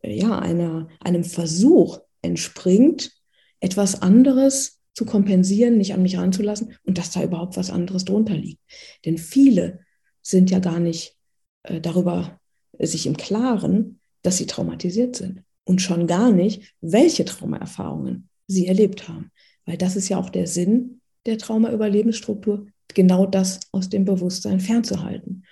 ja, 0.04 0.40
einer, 0.40 0.88
einem 1.00 1.24
Versuch 1.24 2.00
entspringt, 2.22 3.12
etwas 3.60 4.02
anderes 4.02 4.80
zu 4.94 5.06
kompensieren, 5.06 5.78
nicht 5.78 5.94
an 5.94 6.02
mich 6.02 6.18
ranzulassen 6.18 6.76
und 6.84 6.98
dass 6.98 7.12
da 7.12 7.24
überhaupt 7.24 7.58
was 7.58 7.70
anderes 7.70 8.06
drunter 8.06 8.36
liegt. 8.36 8.62
Denn 9.06 9.18
viele 9.18 9.80
sind 10.22 10.52
ja 10.52 10.60
gar 10.60 10.80
nicht 10.80 11.16
äh, 11.64 11.80
darüber 11.80 12.40
sich 12.80 13.08
im 13.08 13.18
Klaren, 13.18 14.00
dass 14.22 14.38
sie 14.38 14.46
traumatisiert 14.46 15.16
sind 15.16 15.44
und 15.64 15.82
schon 15.82 16.08
gar 16.08 16.32
nicht, 16.32 16.74
welche 16.82 17.26
Traumaerfahrungen 17.26 18.30
sie 18.48 18.68
erlebt 18.68 19.08
haben. 19.08 19.32
Weil 19.66 19.78
das 19.78 19.96
ist 19.96 20.10
ja 20.10 20.18
auch 20.18 20.30
der 20.30 20.48
Sinn 20.48 21.02
der 21.26 21.38
Trauma-Überlebensstruktur, 21.38 22.68
genau 22.88 23.26
das 23.26 23.60
aus 23.72 23.90
dem 23.90 24.06
Bewusstsein 24.06 24.60
fernzuhalten. 24.60 25.46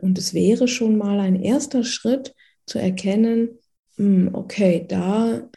Und 0.00 0.18
es 0.18 0.34
wäre 0.34 0.66
schon 0.66 0.96
mal 0.96 1.20
ein 1.20 1.40
erster 1.40 1.84
Schritt 1.84 2.34
zu 2.66 2.78
erkennen, 2.78 3.50
hm, 3.96 4.30
okay, 4.32 4.84
da 4.88 5.48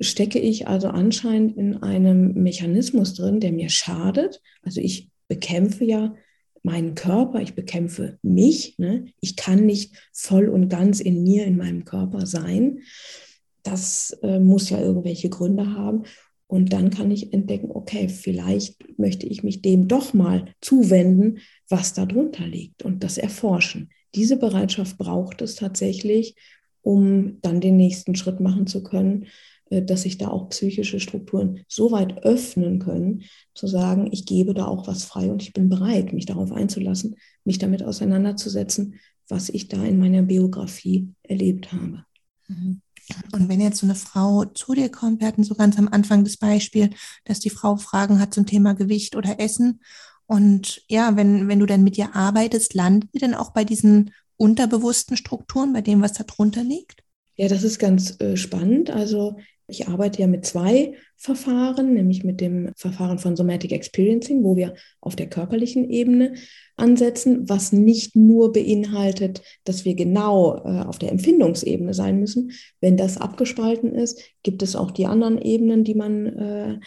stecke 0.00 0.38
ich 0.38 0.68
also 0.68 0.88
anscheinend 0.88 1.56
in 1.56 1.82
einem 1.82 2.34
Mechanismus 2.34 3.14
drin, 3.14 3.40
der 3.40 3.52
mir 3.52 3.70
schadet. 3.70 4.42
Also 4.62 4.80
ich 4.80 5.10
bekämpfe 5.28 5.84
ja 5.84 6.14
meinen 6.62 6.94
Körper, 6.94 7.40
ich 7.40 7.54
bekämpfe 7.54 8.18
mich. 8.22 8.76
Ne? 8.78 9.06
Ich 9.20 9.36
kann 9.36 9.66
nicht 9.66 9.94
voll 10.12 10.48
und 10.48 10.68
ganz 10.68 11.00
in 11.00 11.22
mir, 11.22 11.46
in 11.46 11.56
meinem 11.56 11.84
Körper 11.84 12.26
sein. 12.26 12.80
Das 13.62 14.18
äh, 14.22 14.38
muss 14.40 14.70
ja 14.70 14.80
irgendwelche 14.80 15.28
Gründe 15.30 15.74
haben. 15.74 16.02
Und 16.48 16.72
dann 16.72 16.90
kann 16.90 17.10
ich 17.10 17.32
entdecken, 17.32 17.70
okay, 17.72 18.08
vielleicht 18.08 18.98
möchte 18.98 19.26
ich 19.26 19.42
mich 19.42 19.62
dem 19.62 19.88
doch 19.88 20.14
mal 20.14 20.52
zuwenden, 20.60 21.38
was 21.68 21.92
da 21.92 22.06
drunter 22.06 22.46
liegt 22.46 22.84
und 22.84 23.02
das 23.02 23.18
erforschen. 23.18 23.90
Diese 24.14 24.36
Bereitschaft 24.36 24.96
braucht 24.98 25.42
es 25.42 25.56
tatsächlich, 25.56 26.36
um 26.82 27.40
dann 27.42 27.60
den 27.60 27.76
nächsten 27.76 28.14
Schritt 28.14 28.38
machen 28.38 28.68
zu 28.68 28.84
können, 28.84 29.26
dass 29.70 30.02
sich 30.02 30.18
da 30.18 30.28
auch 30.28 30.48
psychische 30.50 31.00
Strukturen 31.00 31.64
so 31.68 31.90
weit 31.90 32.22
öffnen 32.24 32.78
können, 32.78 33.24
zu 33.54 33.66
sagen, 33.66 34.08
ich 34.12 34.26
gebe 34.26 34.54
da 34.54 34.66
auch 34.66 34.86
was 34.86 35.04
frei 35.04 35.30
und 35.30 35.42
ich 35.42 35.52
bin 35.52 35.68
bereit, 35.68 36.12
mich 36.12 36.26
darauf 36.26 36.52
einzulassen, 36.52 37.16
mich 37.44 37.58
damit 37.58 37.82
auseinanderzusetzen, 37.82 38.94
was 39.28 39.48
ich 39.48 39.68
da 39.68 39.84
in 39.84 39.98
meiner 39.98 40.22
Biografie 40.22 41.08
erlebt 41.22 41.72
habe. 41.72 42.04
Mhm. 42.48 42.80
Und 43.32 43.48
wenn 43.48 43.60
jetzt 43.60 43.78
so 43.78 43.86
eine 43.86 43.94
Frau 43.94 44.44
zu 44.46 44.74
dir 44.74 44.88
kommt, 44.88 45.20
wir 45.20 45.28
hatten 45.28 45.44
so 45.44 45.54
ganz 45.54 45.78
am 45.78 45.88
Anfang 45.88 46.24
das 46.24 46.36
Beispiel, 46.36 46.90
dass 47.24 47.38
die 47.38 47.50
Frau 47.50 47.76
Fragen 47.76 48.20
hat 48.20 48.34
zum 48.34 48.46
Thema 48.46 48.74
Gewicht 48.74 49.14
oder 49.14 49.38
Essen. 49.38 49.80
Und 50.26 50.82
ja, 50.88 51.14
wenn, 51.16 51.46
wenn 51.46 51.60
du 51.60 51.66
dann 51.66 51.84
mit 51.84 51.96
ihr 51.98 52.16
arbeitest, 52.16 52.74
landet 52.74 53.10
ihr 53.12 53.20
dann 53.20 53.34
auch 53.34 53.52
bei 53.52 53.64
diesen 53.64 54.10
unterbewussten 54.36 55.16
Strukturen, 55.16 55.72
bei 55.72 55.82
dem, 55.82 56.02
was 56.02 56.14
da 56.14 56.24
drunter 56.24 56.64
liegt? 56.64 57.04
Ja, 57.36 57.48
das 57.48 57.62
ist 57.62 57.78
ganz 57.78 58.20
äh, 58.20 58.36
spannend. 58.36 58.90
Also 58.90 59.36
ich 59.68 59.88
arbeite 59.88 60.20
ja 60.20 60.26
mit 60.26 60.46
zwei 60.46 60.94
Verfahren, 61.16 61.94
nämlich 61.94 62.22
mit 62.22 62.40
dem 62.40 62.70
Verfahren 62.76 63.18
von 63.18 63.36
Somatic 63.36 63.72
Experiencing, 63.72 64.44
wo 64.44 64.56
wir 64.56 64.74
auf 65.00 65.16
der 65.16 65.28
körperlichen 65.28 65.90
Ebene 65.90 66.34
ansetzen, 66.76 67.48
was 67.48 67.72
nicht 67.72 68.14
nur 68.14 68.52
beinhaltet, 68.52 69.42
dass 69.64 69.84
wir 69.84 69.94
genau 69.94 70.58
äh, 70.64 70.82
auf 70.84 70.98
der 70.98 71.10
Empfindungsebene 71.10 71.94
sein 71.94 72.20
müssen. 72.20 72.52
Wenn 72.80 72.96
das 72.96 73.18
abgespalten 73.18 73.94
ist, 73.94 74.20
gibt 74.42 74.62
es 74.62 74.76
auch 74.76 74.92
die 74.92 75.06
anderen 75.06 75.40
Ebenen, 75.40 75.82
die 75.82 75.94
man 75.94 76.26
äh, 76.26 76.80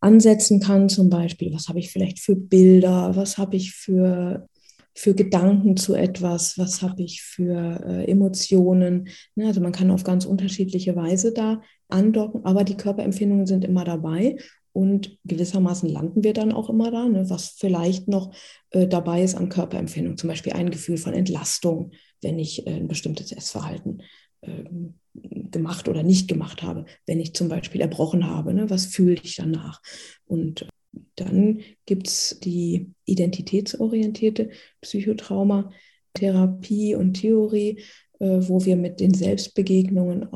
ansetzen 0.00 0.60
kann. 0.60 0.88
Zum 0.88 1.10
Beispiel, 1.10 1.52
was 1.52 1.68
habe 1.68 1.80
ich 1.80 1.90
vielleicht 1.90 2.20
für 2.20 2.36
Bilder, 2.36 3.16
was 3.16 3.36
habe 3.36 3.56
ich 3.56 3.72
für 3.72 4.48
für 4.94 5.14
Gedanken 5.14 5.76
zu 5.76 5.94
etwas, 5.94 6.58
was 6.58 6.82
habe 6.82 7.02
ich 7.02 7.22
für 7.22 7.80
äh, 7.86 8.10
Emotionen. 8.10 9.08
Ne? 9.34 9.46
Also 9.46 9.60
man 9.60 9.72
kann 9.72 9.90
auf 9.90 10.04
ganz 10.04 10.24
unterschiedliche 10.24 10.96
Weise 10.96 11.32
da 11.32 11.62
andocken, 11.88 12.44
aber 12.44 12.64
die 12.64 12.76
Körperempfindungen 12.76 13.46
sind 13.46 13.64
immer 13.64 13.84
dabei 13.84 14.36
und 14.72 15.18
gewissermaßen 15.24 15.88
landen 15.88 16.22
wir 16.22 16.32
dann 16.32 16.52
auch 16.52 16.70
immer 16.70 16.90
da, 16.90 17.08
ne? 17.08 17.28
was 17.28 17.50
vielleicht 17.58 18.08
noch 18.08 18.34
äh, 18.70 18.86
dabei 18.86 19.22
ist 19.22 19.34
an 19.34 19.48
Körperempfindung, 19.48 20.16
zum 20.16 20.28
Beispiel 20.28 20.52
ein 20.52 20.70
Gefühl 20.70 20.96
von 20.96 21.12
Entlastung, 21.12 21.92
wenn 22.22 22.38
ich 22.38 22.66
äh, 22.66 22.74
ein 22.74 22.88
bestimmtes 22.88 23.32
Essverhalten 23.32 24.02
ähm, 24.42 24.94
gemacht 25.14 25.88
oder 25.88 26.02
nicht 26.02 26.28
gemacht 26.28 26.62
habe, 26.62 26.86
wenn 27.06 27.20
ich 27.20 27.34
zum 27.34 27.48
Beispiel 27.48 27.80
erbrochen 27.80 28.26
habe, 28.26 28.54
ne? 28.54 28.70
was 28.70 28.86
fühle 28.86 29.16
ich 29.22 29.36
danach? 29.36 29.82
Und 30.26 30.68
dann 31.16 31.60
gibt 31.86 32.08
es 32.08 32.38
die 32.42 32.90
identitätsorientierte 33.04 34.50
Psychotraumatherapie 34.80 36.94
und 36.94 37.14
Theorie, 37.14 37.80
äh, 38.18 38.38
wo 38.40 38.64
wir 38.64 38.76
mit 38.76 39.00
den 39.00 39.14
Selbstbegegnungen 39.14 40.28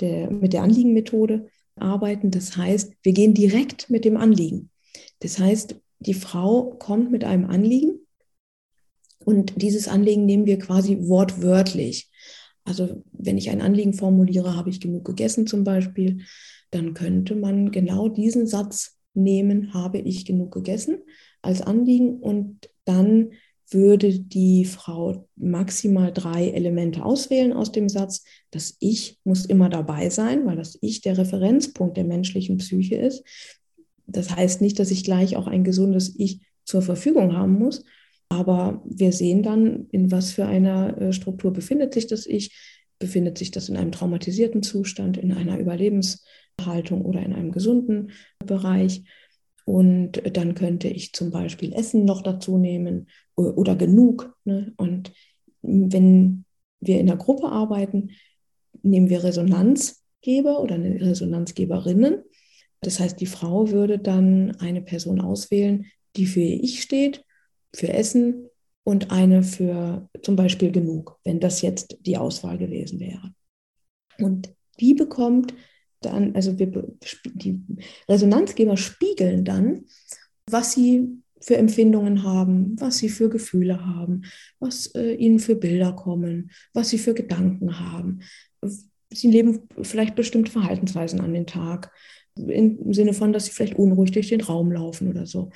der, 0.00 0.30
mit 0.30 0.52
der 0.52 0.62
Anliegenmethode 0.62 1.48
arbeiten. 1.76 2.30
Das 2.30 2.56
heißt, 2.56 2.92
wir 3.02 3.12
gehen 3.12 3.34
direkt 3.34 3.90
mit 3.90 4.04
dem 4.04 4.16
Anliegen. 4.16 4.70
Das 5.20 5.38
heißt, 5.38 5.76
die 6.00 6.14
Frau 6.14 6.74
kommt 6.78 7.10
mit 7.10 7.24
einem 7.24 7.46
Anliegen 7.46 8.00
und 9.24 9.62
dieses 9.62 9.88
Anliegen 9.88 10.26
nehmen 10.26 10.46
wir 10.46 10.58
quasi 10.58 11.08
wortwörtlich. 11.08 12.10
Also 12.64 13.02
wenn 13.12 13.38
ich 13.38 13.50
ein 13.50 13.60
Anliegen 13.60 13.94
formuliere, 13.94 14.56
habe 14.56 14.70
ich 14.70 14.80
genug 14.80 15.04
gegessen 15.04 15.46
zum 15.46 15.64
Beispiel, 15.64 16.24
dann 16.70 16.94
könnte 16.94 17.34
man 17.34 17.70
genau 17.70 18.08
diesen 18.08 18.46
Satz 18.46 18.98
nehmen, 19.14 19.74
habe 19.74 19.98
ich 19.98 20.24
genug 20.24 20.52
gegessen 20.52 20.98
als 21.42 21.60
Anliegen 21.60 22.20
und 22.20 22.70
dann 22.84 23.30
würde 23.70 24.18
die 24.20 24.64
Frau 24.64 25.28
maximal 25.36 26.12
drei 26.12 26.48
Elemente 26.48 27.04
auswählen 27.04 27.52
aus 27.52 27.72
dem 27.72 27.88
Satz. 27.88 28.24
Das 28.50 28.76
Ich 28.80 29.18
muss 29.24 29.46
immer 29.46 29.68
dabei 29.68 30.10
sein, 30.10 30.44
weil 30.46 30.56
das 30.56 30.78
Ich 30.80 31.00
der 31.00 31.16
Referenzpunkt 31.16 31.96
der 31.96 32.04
menschlichen 32.04 32.58
Psyche 32.58 32.96
ist. 32.96 33.24
Das 34.06 34.34
heißt 34.34 34.60
nicht, 34.60 34.78
dass 34.78 34.90
ich 34.90 35.04
gleich 35.04 35.36
auch 35.36 35.46
ein 35.46 35.64
gesundes 35.64 36.14
Ich 36.18 36.40
zur 36.64 36.82
Verfügung 36.82 37.34
haben 37.34 37.58
muss, 37.58 37.84
aber 38.28 38.82
wir 38.86 39.12
sehen 39.12 39.42
dann, 39.42 39.88
in 39.90 40.10
was 40.10 40.32
für 40.32 40.46
einer 40.46 40.98
äh, 40.98 41.12
Struktur 41.12 41.52
befindet 41.52 41.94
sich 41.94 42.06
das 42.06 42.26
Ich. 42.26 42.54
Befindet 43.02 43.36
sich 43.36 43.50
das 43.50 43.68
in 43.68 43.76
einem 43.76 43.90
traumatisierten 43.90 44.62
Zustand, 44.62 45.16
in 45.16 45.32
einer 45.32 45.58
Überlebenshaltung 45.58 47.04
oder 47.04 47.20
in 47.20 47.32
einem 47.32 47.50
gesunden 47.50 48.12
Bereich? 48.38 49.02
Und 49.64 50.22
dann 50.36 50.54
könnte 50.54 50.86
ich 50.86 51.12
zum 51.12 51.32
Beispiel 51.32 51.72
Essen 51.72 52.04
noch 52.04 52.22
dazu 52.22 52.58
nehmen 52.58 53.08
oder 53.34 53.74
genug. 53.74 54.36
Ne? 54.44 54.72
Und 54.76 55.12
wenn 55.62 56.44
wir 56.78 57.00
in 57.00 57.08
der 57.08 57.16
Gruppe 57.16 57.48
arbeiten, 57.48 58.10
nehmen 58.84 59.10
wir 59.10 59.24
Resonanzgeber 59.24 60.62
oder 60.62 60.78
Resonanzgeberinnen. 60.78 62.22
Das 62.82 63.00
heißt, 63.00 63.20
die 63.20 63.26
Frau 63.26 63.72
würde 63.72 63.98
dann 63.98 64.54
eine 64.60 64.80
Person 64.80 65.20
auswählen, 65.20 65.86
die 66.14 66.26
für 66.26 66.38
ihr 66.38 66.62
Ich 66.62 66.82
steht, 66.82 67.24
für 67.74 67.88
Essen 67.88 68.48
und 68.84 69.10
eine 69.10 69.42
für 69.42 70.08
zum 70.22 70.36
Beispiel 70.36 70.72
genug, 70.72 71.18
wenn 71.24 71.40
das 71.40 71.62
jetzt 71.62 71.98
die 72.00 72.16
Auswahl 72.16 72.58
gewesen 72.58 73.00
wäre. 73.00 73.32
Und 74.18 74.54
die 74.80 74.94
bekommt 74.94 75.54
dann, 76.00 76.34
also 76.34 76.58
wir, 76.58 76.66
die 77.34 77.60
Resonanzgeber 78.08 78.76
spiegeln 78.76 79.44
dann, 79.44 79.86
was 80.50 80.72
sie 80.72 81.22
für 81.40 81.56
Empfindungen 81.56 82.22
haben, 82.22 82.76
was 82.78 82.98
sie 82.98 83.08
für 83.08 83.28
Gefühle 83.28 83.84
haben, 83.84 84.22
was 84.60 84.86
äh, 84.94 85.14
ihnen 85.14 85.38
für 85.38 85.56
Bilder 85.56 85.92
kommen, 85.92 86.50
was 86.72 86.90
sie 86.90 86.98
für 86.98 87.14
Gedanken 87.14 87.80
haben. 87.80 88.20
Sie 89.12 89.30
leben 89.30 89.68
vielleicht 89.82 90.14
bestimmte 90.14 90.50
Verhaltensweisen 90.50 91.20
an 91.20 91.34
den 91.34 91.46
Tag, 91.46 91.92
im 92.36 92.94
Sinne 92.94 93.12
von, 93.12 93.32
dass 93.32 93.44
sie 93.44 93.52
vielleicht 93.52 93.76
unruhig 93.76 94.12
durch 94.12 94.28
den 94.28 94.40
Raum 94.40 94.72
laufen 94.72 95.08
oder 95.08 95.26
so. 95.26 95.50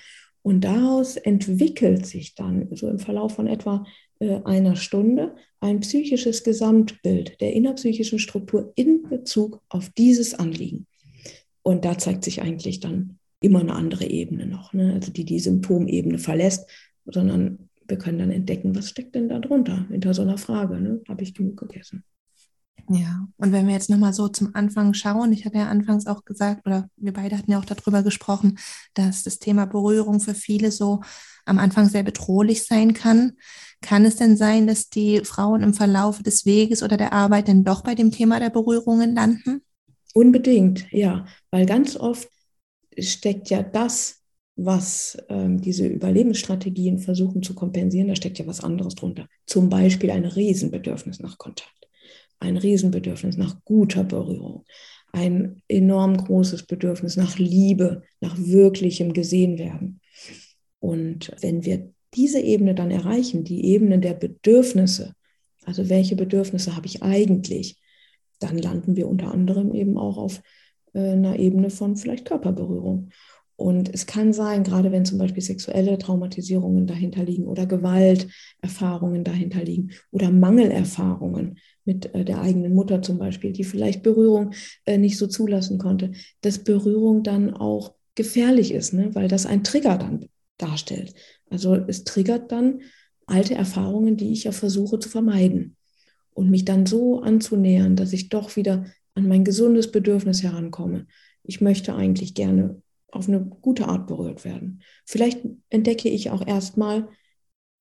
Und 0.47 0.61
daraus 0.61 1.17
entwickelt 1.17 2.07
sich 2.07 2.37
dann 2.37 2.69
so 2.71 2.89
im 2.89 3.01
Verlauf 3.01 3.35
von 3.35 3.49
etwa 3.49 3.85
äh, 4.21 4.39
einer 4.45 4.77
Stunde 4.77 5.35
ein 5.59 5.81
psychisches 5.81 6.45
Gesamtbild 6.45 7.41
der 7.41 7.53
innerpsychischen 7.53 8.21
Struktur 8.21 8.73
in 8.77 9.03
Bezug 9.09 9.61
auf 9.69 9.91
dieses 9.99 10.35
Anliegen. 10.35 10.87
Und 11.65 11.85
da 11.85 11.99
zeigt 11.99 12.23
sich 12.23 12.43
eigentlich 12.43 12.79
dann 12.79 13.19
immer 13.41 13.59
eine 13.59 13.75
andere 13.75 14.07
Ebene 14.07 14.47
noch, 14.47 14.73
ne? 14.73 14.93
also 14.95 15.11
die 15.11 15.25
die 15.25 15.41
Symptomebene 15.41 16.21
verlässt, 16.21 16.71
sondern 17.07 17.69
wir 17.89 17.99
können 17.99 18.21
dann 18.21 18.31
entdecken, 18.31 18.77
was 18.77 18.91
steckt 18.91 19.17
denn 19.17 19.29
da 19.29 19.41
drunter, 19.41 19.89
hinter 19.89 20.15
so 20.15 20.23
einer 20.23 20.39
Frage, 20.39 20.81
ne? 20.81 21.01
habe 21.09 21.25
ich 21.25 21.35
genug 21.35 21.57
gegessen. 21.57 22.05
Ja, 22.89 23.27
und 23.37 23.53
wenn 23.53 23.67
wir 23.67 23.75
jetzt 23.75 23.91
nochmal 23.91 24.13
so 24.13 24.29
zum 24.29 24.55
Anfang 24.55 24.95
schauen, 24.95 25.33
ich 25.33 25.45
habe 25.45 25.59
ja 25.59 25.69
anfangs 25.69 26.07
auch 26.07 26.25
gesagt, 26.25 26.67
oder 26.67 26.89
wir 26.97 27.13
beide 27.13 27.37
hatten 27.37 27.51
ja 27.51 27.59
auch 27.59 27.65
darüber 27.65 28.03
gesprochen, 28.03 28.59
dass 28.95 29.25
das 29.25 29.39
Thema 29.41 29.67
Berührung 29.67 30.21
für 30.21 30.35
viele 30.35 30.71
so 30.71 31.01
am 31.47 31.59
Anfang 31.59 31.89
sehr 31.89 32.03
bedrohlich 32.03 32.65
sein 32.65 32.93
kann. 32.93 33.33
Kann 33.81 34.05
es 34.05 34.17
denn 34.17 34.37
sein, 34.37 34.67
dass 34.67 34.89
die 34.89 35.21
Frauen 35.25 35.63
im 35.63 35.75
Verlauf 35.75 36.23
des 36.23 36.47
Weges 36.47 36.83
oder 36.83 36.97
der 36.97 37.13
Arbeit 37.13 37.49
denn 37.49 37.65
doch 37.65 37.83
bei 37.83 37.95
dem 37.95 38.11
Thema 38.11 38.39
der 38.39 38.51
Berührungen 38.51 39.15
landen? 39.15 39.63
Unbedingt, 40.15 40.91
ja, 40.93 41.27
weil 41.51 41.67
ganz 41.67 41.97
oft 41.97 42.29
steckt 42.99 43.51
ja 43.51 43.63
das, 43.63 44.23
was 44.57 45.19
ähm, 45.29 45.61
diese 45.61 45.87
Überlebensstrategien 45.87 46.99
versuchen 46.99 47.43
zu 47.43 47.55
kompensieren, 47.55 48.09
da 48.09 48.17
steckt 48.17 48.39
ja 48.39 48.47
was 48.47 48.65
anderes 48.65 48.95
drunter. 48.95 49.29
Zum 49.45 49.69
Beispiel 49.69 50.11
ein 50.11 50.25
Riesenbedürfnis 50.25 51.21
nach 51.21 51.37
Kontakt, 51.37 51.86
ein 52.39 52.57
Riesenbedürfnis 52.57 53.37
nach 53.37 53.57
guter 53.65 54.05
Berührung, 54.05 54.65
ein 55.13 55.63
enorm 55.69 56.17
großes 56.17 56.65
Bedürfnis 56.65 57.17
nach 57.17 57.39
Liebe, 57.39 58.03
nach 58.21 58.37
wirklichem 58.39 59.13
Gesehenwerden. 59.13 60.01
Und 60.79 61.33
wenn 61.41 61.65
wir 61.65 61.93
diese 62.15 62.41
Ebene 62.41 62.75
dann 62.75 62.91
erreichen, 62.91 63.45
die 63.45 63.65
Ebene 63.67 63.99
der 63.99 64.15
Bedürfnisse, 64.15 65.15
also 65.65 65.89
welche 65.89 66.17
Bedürfnisse 66.17 66.77
habe 66.77 66.87
ich 66.87 67.03
eigentlich, 67.03 67.81
dann 68.39 68.59
landen 68.59 68.97
wir 68.97 69.09
unter 69.09 69.33
anderem 69.33 69.75
eben 69.75 69.97
auch 69.97 70.19
auf 70.19 70.43
äh, 70.93 71.13
einer 71.13 71.39
Ebene 71.39 71.71
von 71.71 71.97
vielleicht 71.97 72.27
Körperberührung. 72.27 73.11
Und 73.57 73.93
es 73.93 74.05
kann 74.05 74.35
sein, 74.35 74.65
gerade 74.65 74.93
wenn 74.93 75.07
zum 75.07 75.19
Beispiel 75.19 75.43
sexuelle 75.43 75.97
Traumatisierungen 75.97 76.87
dahinter 76.87 77.25
liegen 77.25 77.47
oder 77.47 77.65
Gewalterfahrungen 77.65 79.25
dahinter 79.25 79.65
liegen 79.65 79.93
oder 80.11 80.31
Mangelerfahrungen 80.31 81.59
mit 81.87 82.15
äh, 82.15 82.25
der 82.25 82.43
eigenen 82.43 82.75
Mutter 82.75 83.01
zum 83.01 83.19
Beispiel, 83.19 83.53
die 83.53 83.65
vielleicht 83.65 84.03
Berührung 84.03 84.53
äh, 84.85 84.99
nicht 84.99 85.17
so 85.17 85.27
zulassen 85.27 85.79
konnte, 85.79 86.13
dass 86.43 86.65
Berührung 86.65 87.23
dann 87.23 87.55
auch 87.55 87.95
gefährlich 88.15 88.73
ist, 88.73 88.93
ne? 88.93 89.15
weil 89.15 89.29
das 89.29 89.47
ein 89.47 89.65
Trigger 89.65 89.97
dann 89.97 90.27
darstellt. 90.59 91.15
Also 91.49 91.75
es 91.75 92.05
triggert 92.05 92.53
dann 92.53 92.81
alte 93.27 93.55
Erfahrungen, 93.55 94.19
die 94.19 94.33
ich 94.33 94.45
ja 94.45 94.53
versuche 94.53 94.99
zu 94.99 95.09
vermeiden 95.09 95.77
und 96.35 96.51
mich 96.51 96.67
dann 96.67 96.85
so 96.85 97.21
anzunähern, 97.21 97.97
dass 97.97 98.13
ich 98.13 98.29
doch 98.29 98.57
wieder 98.57 98.85
an 99.15 99.29
mein 99.29 99.45
gesundes 99.45 99.91
Bedürfnis 99.91 100.43
herankomme. 100.43 101.07
Ich 101.43 101.63
möchte 101.63 101.95
eigentlich 101.95 102.35
gerne 102.35 102.83
auf 103.17 103.29
eine 103.29 103.45
gute 103.45 103.89
Art 103.89 104.07
berührt 104.07 104.45
werden. 104.45 104.83
Vielleicht 105.05 105.41
entdecke 105.69 106.09
ich 106.09 106.31
auch 106.31 106.47
erstmal, 106.47 107.09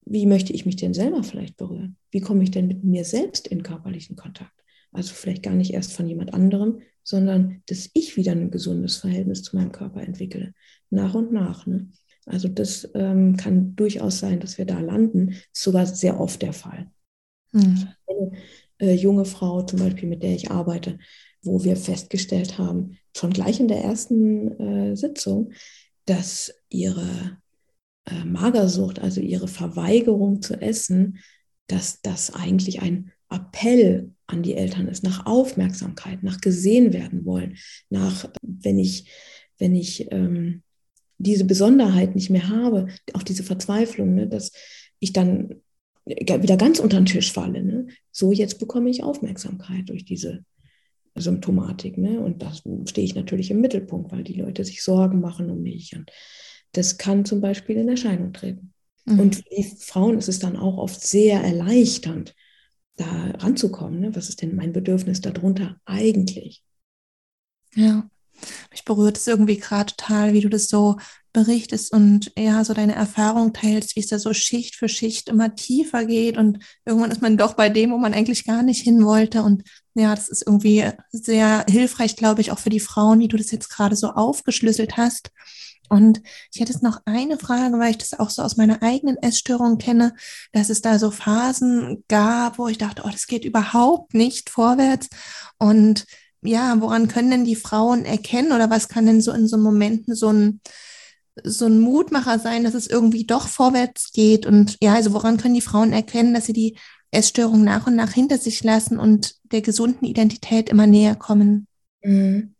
wie 0.06 0.26
möchte 0.26 0.54
ich 0.54 0.66
mich 0.66 0.76
denn 0.76 0.94
selber 0.94 1.24
vielleicht 1.24 1.58
berühren? 1.58 1.98
Wie 2.12 2.22
komme 2.22 2.44
ich 2.44 2.52
denn 2.52 2.68
mit 2.68 2.84
mir 2.84 3.06
selbst 3.06 3.48
in 3.48 3.64
körperlichen 3.64 4.16
Kontakt? 4.16 4.54
Also 4.92 5.14
vielleicht 5.14 5.44
gar 5.44 5.56
nicht 5.56 5.74
erst 5.74 5.94
von 5.94 6.08
jemand 6.08 6.34
anderem, 6.34 6.82
sondern 7.04 7.62
dass 7.68 7.90
ich 7.94 8.16
wieder 8.16 8.32
ein 8.32 8.52
gesundes 8.52 8.98
Verhältnis 8.98 9.44
zu 9.44 9.56
meinem 9.56 9.72
Körper 9.72 10.02
entwickle. 10.02 10.54
Nach 10.90 11.14
und 11.14 11.34
nach. 11.34 11.66
Ne? 11.66 11.90
Also 12.26 12.48
das 12.48 12.90
ähm, 12.94 13.36
kann 13.36 13.76
durchaus 13.76 14.20
sein, 14.20 14.40
dass 14.40 14.58
wir 14.58 14.66
da 14.66 14.80
landen. 14.80 15.30
Ist 15.30 15.64
sogar 15.64 15.86
sehr 15.86 16.20
oft 16.20 16.42
der 16.42 16.54
Fall. 16.54 16.90
Mhm. 17.52 17.88
Eine 18.08 18.32
äh, 18.80 18.94
junge 18.94 19.26
Frau 19.26 19.64
zum 19.64 19.80
Beispiel, 19.80 20.08
mit 20.10 20.24
der 20.24 20.34
ich 20.34 20.52
arbeite, 20.52 21.00
wo 21.46 21.64
wir 21.64 21.78
festgestellt 21.78 22.58
haben, 22.58 22.98
schon 23.16 23.32
gleich 23.32 23.60
in 23.60 23.68
der 23.68 23.84
ersten 23.84 24.60
äh, 24.60 24.96
Sitzung, 24.96 25.52
dass 26.06 26.54
ihre 26.70 27.38
äh, 28.06 28.26
Magersucht, 28.26 29.00
also 29.00 29.22
ihre 29.22 29.48
Verweigerung 29.48 30.42
zu 30.42 30.62
essen, 30.62 31.20
dass 31.68 32.02
das 32.02 32.34
eigentlich 32.34 32.82
ein 32.82 33.12
Appell 33.30 34.12
an 34.28 34.44
die 34.44 34.56
Eltern 34.56 34.88
ist, 34.88 35.04
nach 35.04 35.26
Aufmerksamkeit, 35.26 36.24
nach 36.24 36.42
gesehen 36.42 36.94
werden 36.94 37.26
wollen, 37.26 37.58
nach, 37.90 38.30
wenn 38.42 38.80
ich, 38.80 39.10
wenn 39.58 39.76
ich 39.76 40.12
ähm, 40.12 40.64
diese 41.18 41.46
Besonderheit 41.46 42.16
nicht 42.16 42.30
mehr 42.30 42.50
habe, 42.50 42.88
auch 43.14 43.24
diese 43.24 43.44
Verzweiflung, 43.44 44.16
ne, 44.16 44.28
dass 44.28 44.52
ich 45.00 45.14
dann 45.14 45.62
wieder 46.06 46.58
ganz 46.58 46.80
unter 46.80 46.98
den 46.98 47.06
Tisch 47.06 47.32
falle. 47.32 47.64
Ne? 47.64 47.88
So, 48.12 48.32
jetzt 48.32 48.60
bekomme 48.60 48.90
ich 48.90 49.04
Aufmerksamkeit 49.04 49.90
durch 49.90 50.06
diese 50.06 50.46
Symptomatik. 51.16 51.98
Ne? 51.98 52.20
Und 52.20 52.42
da 52.42 52.52
stehe 52.86 53.06
ich 53.06 53.16
natürlich 53.16 53.52
im 53.52 53.62
Mittelpunkt, 53.62 54.12
weil 54.12 54.24
die 54.24 54.34
Leute 54.34 54.64
sich 54.64 54.84
Sorgen 54.84 55.22
machen 55.22 55.50
um 55.50 55.62
mich. 55.62 55.96
Und 55.96 56.12
das 56.74 56.98
kann 56.98 57.26
zum 57.26 57.42
Beispiel 57.42 57.78
in 57.78 57.90
Erscheinung 57.90 58.34
treten. 58.34 58.74
Mhm. 59.06 59.20
Und 59.20 59.36
für 59.36 59.44
die 59.56 59.64
Frauen 59.64 60.18
ist 60.18 60.30
es 60.30 60.40
dann 60.40 60.58
auch 60.58 60.78
oft 60.78 61.02
sehr 61.02 61.42
erleichternd, 61.42 62.36
da 62.98 63.06
ranzukommen. 63.38 64.00
Ne? 64.00 64.16
Was 64.16 64.30
ist 64.30 64.42
denn 64.42 64.56
mein 64.56 64.74
Bedürfnis 64.74 65.22
darunter 65.22 65.78
eigentlich? 65.86 66.64
Ja. 67.76 68.10
Mich 68.72 68.84
berührt 68.84 69.18
es 69.18 69.28
irgendwie 69.28 69.58
gerade 69.58 69.94
total, 69.96 70.34
wie 70.34 70.42
du 70.42 70.50
das 70.50 70.68
so 70.68 70.98
berichtest 71.32 71.94
und 71.94 72.32
ja, 72.38 72.64
so 72.64 72.74
deine 72.74 72.96
Erfahrung 72.96 73.54
teilst, 73.54 73.96
wie 73.96 74.02
es 74.02 74.08
da 74.08 74.20
so 74.20 74.34
Schicht 74.34 74.76
für 74.76 74.90
Schicht 74.90 75.30
immer 75.30 75.56
tiefer 75.56 76.06
geht 76.06 76.38
und 76.38 76.60
irgendwann 76.86 77.12
ist 77.12 77.22
man 77.22 77.38
doch 77.38 77.54
bei 77.54 77.70
dem, 77.70 77.92
wo 77.92 77.98
man 77.98 78.14
eigentlich 78.14 78.46
gar 78.46 78.64
nicht 78.64 78.82
hin 78.82 79.06
wollte 79.06 79.42
und 79.44 79.64
ja, 79.96 80.14
das 80.14 80.28
ist 80.28 80.44
irgendwie 80.46 80.84
sehr 81.12 81.66
hilfreich, 81.70 82.16
glaube 82.18 82.42
ich, 82.42 82.52
auch 82.52 82.60
für 82.60 82.70
die 82.70 82.82
Frauen, 82.82 83.20
wie 83.20 83.30
du 83.30 83.38
das 83.38 83.52
jetzt 83.52 83.70
gerade 83.70 83.96
so 83.96 84.10
aufgeschlüsselt 84.12 84.98
hast. 84.98 85.32
Und 85.88 86.22
ich 86.52 86.60
hätte 86.60 86.74
jetzt 86.74 86.84
noch 86.84 87.02
eine 87.06 87.38
Frage, 87.38 87.80
weil 87.80 87.92
ich 87.92 87.98
das 87.98 88.20
auch 88.20 88.30
so 88.30 88.42
aus 88.42 88.58
meiner 88.58 88.82
eigenen 88.82 89.18
Essstörung 89.18 89.78
kenne, 89.78 90.14
dass 90.52 90.70
es 90.70 90.82
da 90.82 91.00
so 91.00 91.12
Phasen 91.12 92.04
gab, 92.10 92.58
wo 92.58 92.68
ich 92.68 92.78
dachte, 92.78 93.04
oh, 93.06 93.10
das 93.10 93.28
geht 93.28 93.46
überhaupt 93.46 94.14
nicht 94.14 94.50
vorwärts. 94.50 95.08
Und 95.60 96.06
ja, 96.42 96.80
woran 96.82 97.08
können 97.08 97.32
denn 97.32 97.46
die 97.46 97.56
Frauen 97.56 98.04
erkennen 98.04 98.52
oder 98.52 98.70
was 98.70 98.90
kann 98.90 99.06
denn 99.06 99.22
so 99.22 99.32
in 99.32 99.48
so 99.48 99.58
Momenten 99.58 100.16
so 100.16 100.30
ein, 100.30 100.60
so 101.44 101.68
ein 101.68 101.80
Mutmacher 101.80 102.40
sein, 102.40 102.64
dass 102.64 102.74
es 102.74 102.88
irgendwie 102.88 103.26
doch 103.26 103.48
vorwärts 103.48 104.12
geht? 104.12 104.46
Und 104.46 104.78
ja, 104.82 104.96
also 104.96 105.14
woran 105.14 105.38
können 105.38 105.54
die 105.54 105.62
Frauen 105.62 105.94
erkennen, 105.94 106.34
dass 106.34 106.48
sie 106.48 106.54
die 106.54 106.78
Essstörung 107.16 107.64
nach 107.64 107.88
und 107.88 107.96
nach 107.96 108.12
hinter 108.12 108.38
sich 108.38 108.64
lassen 108.64 109.00
und 109.00 109.36
der 109.52 109.62
gesunden 109.62 110.06
Identität 110.06 110.70
immer 110.70 110.88
näher 110.88 111.16
kommen? 111.16 111.68
Mhm. 112.04 112.56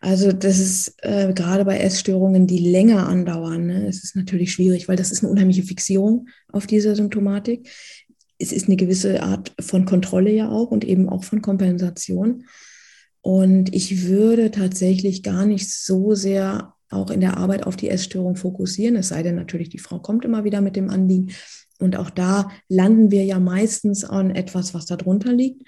Also 0.00 0.32
das 0.32 0.58
ist 0.58 0.94
äh, 1.02 1.32
gerade 1.34 1.66
bei 1.66 1.78
Essstörungen, 1.78 2.46
die 2.46 2.58
länger 2.58 3.06
andauern, 3.06 3.66
ne, 3.66 3.86
es 3.86 4.02
ist 4.02 4.16
natürlich 4.16 4.50
schwierig, 4.50 4.88
weil 4.88 4.96
das 4.96 5.12
ist 5.12 5.22
eine 5.22 5.30
unheimliche 5.30 5.62
Fixierung 5.62 6.28
auf 6.50 6.66
diese 6.66 6.96
Symptomatik. 6.96 7.68
Es 8.38 8.50
ist 8.50 8.66
eine 8.66 8.76
gewisse 8.76 9.22
Art 9.22 9.52
von 9.60 9.84
Kontrolle 9.84 10.32
ja 10.32 10.48
auch 10.48 10.70
und 10.70 10.84
eben 10.84 11.10
auch 11.10 11.24
von 11.24 11.42
Kompensation. 11.42 12.46
Und 13.20 13.74
ich 13.74 14.06
würde 14.06 14.50
tatsächlich 14.50 15.22
gar 15.22 15.44
nicht 15.44 15.70
so 15.70 16.14
sehr 16.14 16.72
auch 16.88 17.10
in 17.10 17.20
der 17.20 17.36
Arbeit 17.36 17.66
auf 17.66 17.76
die 17.76 17.90
Essstörung 17.90 18.36
fokussieren, 18.36 18.96
es 18.96 19.08
sei 19.08 19.22
denn 19.22 19.36
natürlich, 19.36 19.68
die 19.68 19.78
Frau 19.78 20.00
kommt 20.00 20.24
immer 20.24 20.44
wieder 20.44 20.60
mit 20.60 20.76
dem 20.76 20.90
Anliegen. 20.90 21.30
Und 21.80 21.96
auch 21.96 22.10
da 22.10 22.50
landen 22.68 23.10
wir 23.10 23.24
ja 23.24 23.38
meistens 23.38 24.04
an 24.04 24.30
etwas, 24.30 24.74
was 24.74 24.86
darunter 24.86 25.32
liegt. 25.32 25.62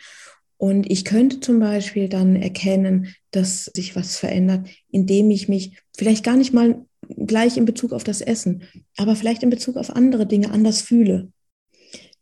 Und 0.56 0.88
ich 0.88 1.04
könnte 1.04 1.40
zum 1.40 1.58
Beispiel 1.58 2.08
dann 2.08 2.36
erkennen, 2.36 3.08
dass 3.32 3.64
sich 3.74 3.96
was 3.96 4.16
verändert, 4.16 4.68
indem 4.90 5.30
ich 5.30 5.48
mich 5.48 5.76
vielleicht 5.96 6.24
gar 6.24 6.36
nicht 6.36 6.52
mal 6.52 6.86
gleich 7.08 7.56
in 7.56 7.64
Bezug 7.64 7.92
auf 7.92 8.04
das 8.04 8.20
Essen, 8.20 8.62
aber 8.96 9.16
vielleicht 9.16 9.42
in 9.42 9.50
Bezug 9.50 9.76
auf 9.76 9.90
andere 9.90 10.24
Dinge 10.24 10.52
anders 10.52 10.80
fühle. 10.80 11.32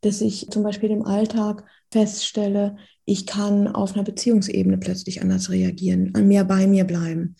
Dass 0.00 0.22
ich 0.22 0.48
zum 0.48 0.62
Beispiel 0.62 0.90
im 0.90 1.04
Alltag 1.04 1.64
feststelle, 1.92 2.76
ich 3.04 3.26
kann 3.26 3.68
auf 3.68 3.92
einer 3.92 4.04
Beziehungsebene 4.04 4.78
plötzlich 4.78 5.20
anders 5.20 5.50
reagieren, 5.50 6.12
mehr 6.26 6.44
bei 6.44 6.66
mir 6.66 6.84
bleiben. 6.84 7.36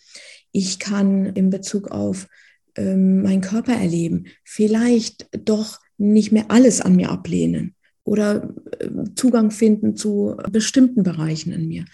Ich 0.51 0.77
kann 0.77 1.25
in 1.25 1.49
Bezug 1.49 1.89
auf 1.89 2.27
ähm, 2.75 3.23
meinen 3.23 3.41
Körper 3.41 3.73
erleben, 3.73 4.25
vielleicht 4.43 5.27
doch 5.47 5.79
nicht 6.01 6.31
mehr 6.31 6.45
alles 6.49 6.81
an 6.81 6.95
mir 6.95 7.09
ablehnen 7.09 7.75
oder 8.03 8.53
äh, 8.79 8.89
Zugang 9.15 9.51
finden 9.51 9.95
zu 9.95 10.35
bestimmten 10.51 11.03
Bereichen 11.03 11.51
in 11.51 11.67
mir. 11.67 11.85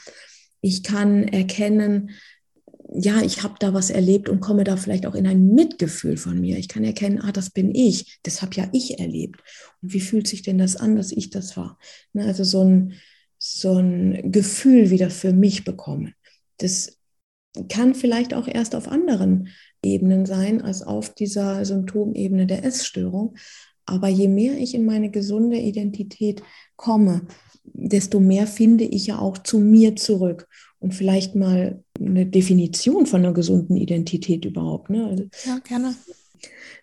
Ich 0.62 0.84
kann 0.84 1.28
erkennen, 1.28 2.12
ja, 2.93 3.22
ich 3.22 3.43
habe 3.43 3.56
da 3.60 3.74
was 3.74 3.89
erlebt 3.89 4.30
und 4.30 4.39
komme 4.39 4.63
da 4.63 4.78
vielleicht 4.78 5.06
auch 5.06 5.15
in 5.15 5.28
ein 5.28 5.54
Mitgefühl 5.54 6.17
von 6.17 6.39
mir. 6.39 6.58
Ich 6.58 6.70
kann 6.70 6.84
erkennen, 6.84 7.20
ah, 7.22 7.32
das 7.32 7.50
bin 7.50 7.76
ich, 7.76 8.20
das 8.24 8.41
habe 8.41 8.56
ja 8.56 8.70
ich 8.72 9.00
erlebt. 9.00 9.41
Und 9.82 9.93
wie 9.93 10.00
fühlt 10.00 10.28
sich 10.28 10.41
denn 10.41 10.58
das 10.58 10.78
an, 10.78 10.96
dass 10.96 11.12
ich 11.12 11.30
das 11.30 11.58
war? 11.58 11.78
Ne, 12.13 12.26
also 12.26 12.43
so 12.43 12.63
ein, 12.63 12.93
so 13.38 13.76
ein 13.76 14.32
Gefühl 14.32 14.89
wieder 14.89 15.10
für 15.10 15.34
mich 15.34 15.65
bekommen. 15.65 16.13
Das 16.58 16.98
kann 17.70 17.93
vielleicht 17.93 18.34
auch 18.34 18.48
erst 18.48 18.74
auf 18.76 18.88
anderen 18.88 19.50
Ebenen 19.84 20.26
sein 20.26 20.62
als 20.62 20.82
auf 20.82 21.13
dieser 21.13 21.65
Symptomebene 21.65 22.48
der 22.48 22.63
Essstörung. 22.63 23.36
Aber 23.88 24.10
je 24.10 24.28
mehr 24.28 24.58
ich 24.58 24.76
in 24.76 24.86
meine 24.86 25.10
gesunde 25.10 25.58
Identität 25.58 26.43
komme, 26.76 27.21
desto 27.63 28.19
mehr 28.19 28.45
finde 28.45 28.84
ich 28.84 29.08
ja 29.08 29.17
auch 29.17 29.38
zu 29.39 29.60
mir 29.60 29.95
zurück. 29.95 30.47
Und 30.80 30.93
vielleicht 30.93 31.34
mal 31.34 31.84
eine 32.00 32.28
Definition 32.28 33.08
von 33.08 33.26
einer 33.26 33.34
gesunden 33.34 33.78
Identität 33.78 34.45
überhaupt. 34.45 34.91
Ne? 34.91 35.08
Also, 35.08 35.23
ja, 35.45 35.58
gerne. 35.60 35.95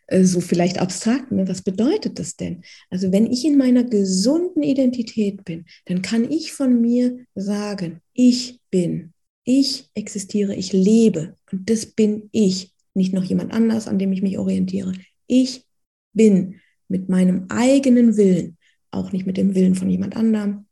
Äh, 0.06 0.24
so 0.24 0.40
vielleicht 0.40 0.78
abstrakt, 0.78 1.32
ne? 1.32 1.48
was 1.48 1.62
bedeutet 1.62 2.18
das 2.18 2.36
denn? 2.36 2.62
Also 2.90 3.12
wenn 3.12 3.30
ich 3.30 3.44
in 3.44 3.56
meiner 3.56 3.84
gesunden 3.84 4.62
Identität 4.62 5.44
bin, 5.44 5.64
dann 5.86 6.02
kann 6.02 6.30
ich 6.30 6.52
von 6.52 6.80
mir 6.80 7.24
sagen, 7.34 8.00
ich 8.12 8.60
bin, 8.70 9.12
ich 9.44 9.90
existiere, 9.94 10.54
ich 10.54 10.72
lebe 10.72 11.36
und 11.52 11.70
das 11.70 11.86
bin 11.86 12.28
ich, 12.32 12.72
nicht 12.94 13.12
noch 13.12 13.24
jemand 13.24 13.52
anders, 13.52 13.88
an 13.88 13.98
dem 13.98 14.12
ich 14.12 14.22
mich 14.22 14.38
orientiere. 14.38 14.92
Ich 15.26 15.64
bin 16.12 16.60
mit 16.94 17.09
meinem 17.09 17.46
eigenen 17.48 18.16
Willen, 18.16 18.57
auch 18.92 19.11
nicht 19.11 19.26
mit 19.26 19.37
dem 19.37 19.57
Willen 19.57 19.74
von 19.74 19.90
jemand 19.90 20.16
anderem, 20.16 20.66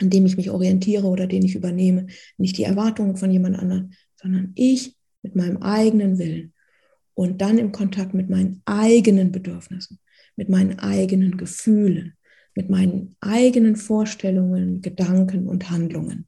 an 0.00 0.10
dem 0.10 0.26
ich 0.26 0.36
mich 0.36 0.50
orientiere 0.50 1.06
oder 1.06 1.28
den 1.28 1.44
ich 1.44 1.54
übernehme, 1.54 2.08
nicht 2.38 2.58
die 2.58 2.64
Erwartungen 2.64 3.16
von 3.16 3.30
jemand 3.30 3.56
anderem, 3.56 3.92
sondern 4.20 4.50
ich 4.56 4.96
mit 5.22 5.36
meinem 5.36 5.58
eigenen 5.58 6.18
Willen 6.18 6.54
und 7.14 7.40
dann 7.40 7.58
im 7.58 7.70
Kontakt 7.70 8.14
mit 8.14 8.28
meinen 8.28 8.62
eigenen 8.64 9.30
Bedürfnissen, 9.30 10.00
mit 10.34 10.48
meinen 10.48 10.80
eigenen 10.80 11.36
Gefühlen, 11.36 12.14
mit 12.56 12.68
meinen 12.68 13.14
eigenen 13.20 13.76
Vorstellungen, 13.76 14.82
Gedanken 14.82 15.46
und 15.46 15.70
Handlungen 15.70 16.26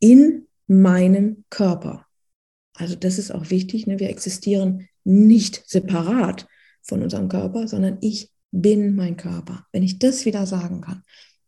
in 0.00 0.48
meinem 0.66 1.46
Körper. 1.48 2.04
Also 2.74 2.94
das 2.94 3.16
ist 3.16 3.30
auch 3.30 3.48
wichtig, 3.48 3.86
ne? 3.86 3.98
wir 3.98 4.10
existieren 4.10 4.86
nicht 5.02 5.62
separat 5.66 6.46
von 6.86 7.02
unserem 7.02 7.28
Körper, 7.28 7.68
sondern 7.68 7.98
ich 8.00 8.30
bin 8.50 8.94
mein 8.94 9.16
Körper. 9.16 9.66
Wenn 9.72 9.82
ich 9.82 9.98
das 9.98 10.24
wieder 10.24 10.46
sagen 10.46 10.80
kann, 10.80 11.02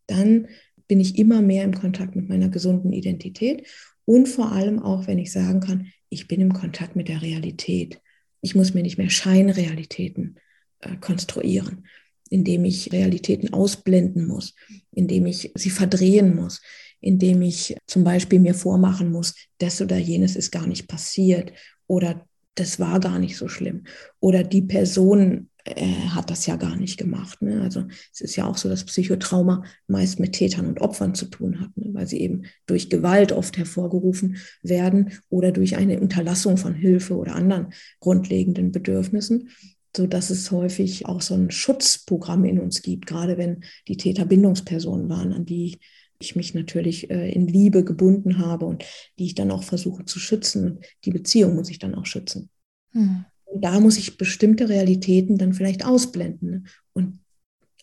dann 0.07 0.47
bin 0.87 0.99
ich 0.99 1.17
immer 1.17 1.41
mehr 1.41 1.63
im 1.63 1.73
Kontakt 1.73 2.15
mit 2.15 2.29
meiner 2.29 2.49
gesunden 2.49 2.93
Identität 2.93 3.67
und 4.05 4.27
vor 4.27 4.51
allem 4.51 4.79
auch, 4.79 5.07
wenn 5.07 5.19
ich 5.19 5.31
sagen 5.31 5.59
kann, 5.59 5.87
ich 6.09 6.27
bin 6.27 6.41
im 6.41 6.53
Kontakt 6.53 6.95
mit 6.95 7.07
der 7.07 7.21
Realität. 7.21 8.01
Ich 8.41 8.55
muss 8.55 8.73
mir 8.73 8.81
nicht 8.81 8.97
mehr 8.97 9.09
Scheinrealitäten 9.09 10.39
äh, 10.79 10.95
konstruieren, 10.97 11.85
indem 12.29 12.65
ich 12.65 12.91
Realitäten 12.91 13.53
ausblenden 13.53 14.27
muss, 14.27 14.55
indem 14.91 15.27
ich 15.27 15.51
sie 15.55 15.69
verdrehen 15.69 16.35
muss, 16.35 16.61
indem 17.01 17.41
ich 17.41 17.75
zum 17.85 18.03
Beispiel 18.03 18.39
mir 18.39 18.55
vormachen 18.55 19.11
muss, 19.11 19.35
das 19.59 19.81
oder 19.81 19.97
jenes 19.97 20.35
ist 20.35 20.51
gar 20.51 20.67
nicht 20.67 20.87
passiert 20.87 21.53
oder 21.87 22.27
das 22.59 22.79
war 22.79 22.99
gar 22.99 23.19
nicht 23.19 23.37
so 23.37 23.47
schlimm 23.47 23.83
oder 24.19 24.43
die 24.43 24.61
Person 24.61 25.49
äh, 25.65 26.09
hat 26.09 26.29
das 26.29 26.45
ja 26.45 26.55
gar 26.55 26.75
nicht 26.75 26.97
gemacht. 26.97 27.41
Ne? 27.41 27.61
Also 27.61 27.85
es 28.13 28.21
ist 28.21 28.35
ja 28.35 28.45
auch 28.45 28.57
so, 28.57 28.69
dass 28.69 28.85
Psychotrauma 28.85 29.63
meist 29.87 30.19
mit 30.19 30.33
Tätern 30.33 30.67
und 30.67 30.81
Opfern 30.81 31.15
zu 31.15 31.25
tun 31.25 31.59
hat, 31.59 31.75
ne? 31.75 31.93
weil 31.93 32.07
sie 32.07 32.21
eben 32.21 32.43
durch 32.65 32.89
Gewalt 32.89 33.31
oft 33.31 33.57
hervorgerufen 33.57 34.37
werden 34.63 35.11
oder 35.29 35.51
durch 35.51 35.75
eine 35.75 35.99
Unterlassung 35.99 36.57
von 36.57 36.73
Hilfe 36.73 37.15
oder 37.15 37.35
anderen 37.35 37.73
grundlegenden 37.99 38.71
Bedürfnissen 38.71 39.49
so 39.95 40.05
dass 40.05 40.29
es 40.29 40.51
häufig 40.51 41.07
auch 41.07 41.19
so 41.19 41.33
ein 41.33 41.49
Schutzprogramm 41.49 42.45
in 42.45 42.59
uns 42.59 42.83
gibt, 42.83 43.07
gerade 43.07 43.39
wenn 43.39 43.63
die 43.87 43.97
Täter 43.97 44.25
Bindungspersonen 44.25 45.09
waren, 45.09 45.33
an 45.33 45.45
die 45.45 45.79
ich 46.19 46.35
mich 46.35 46.53
natürlich 46.53 47.09
äh, 47.09 47.31
in 47.31 47.47
Liebe 47.47 47.83
gebunden 47.83 48.39
habe 48.39 48.65
und 48.65 48.83
die 49.17 49.25
ich 49.25 49.35
dann 49.35 49.51
auch 49.51 49.63
versuche 49.63 50.05
zu 50.05 50.19
schützen. 50.19 50.79
Die 51.05 51.11
Beziehung 51.11 51.55
muss 51.55 51.69
ich 51.69 51.79
dann 51.79 51.95
auch 51.95 52.05
schützen. 52.05 52.49
Hm. 52.91 53.25
Und 53.45 53.63
da 53.63 53.79
muss 53.79 53.97
ich 53.97 54.17
bestimmte 54.17 54.69
Realitäten 54.69 55.37
dann 55.37 55.53
vielleicht 55.53 55.85
ausblenden. 55.85 56.49
Ne? 56.49 56.63
Und 56.93 57.19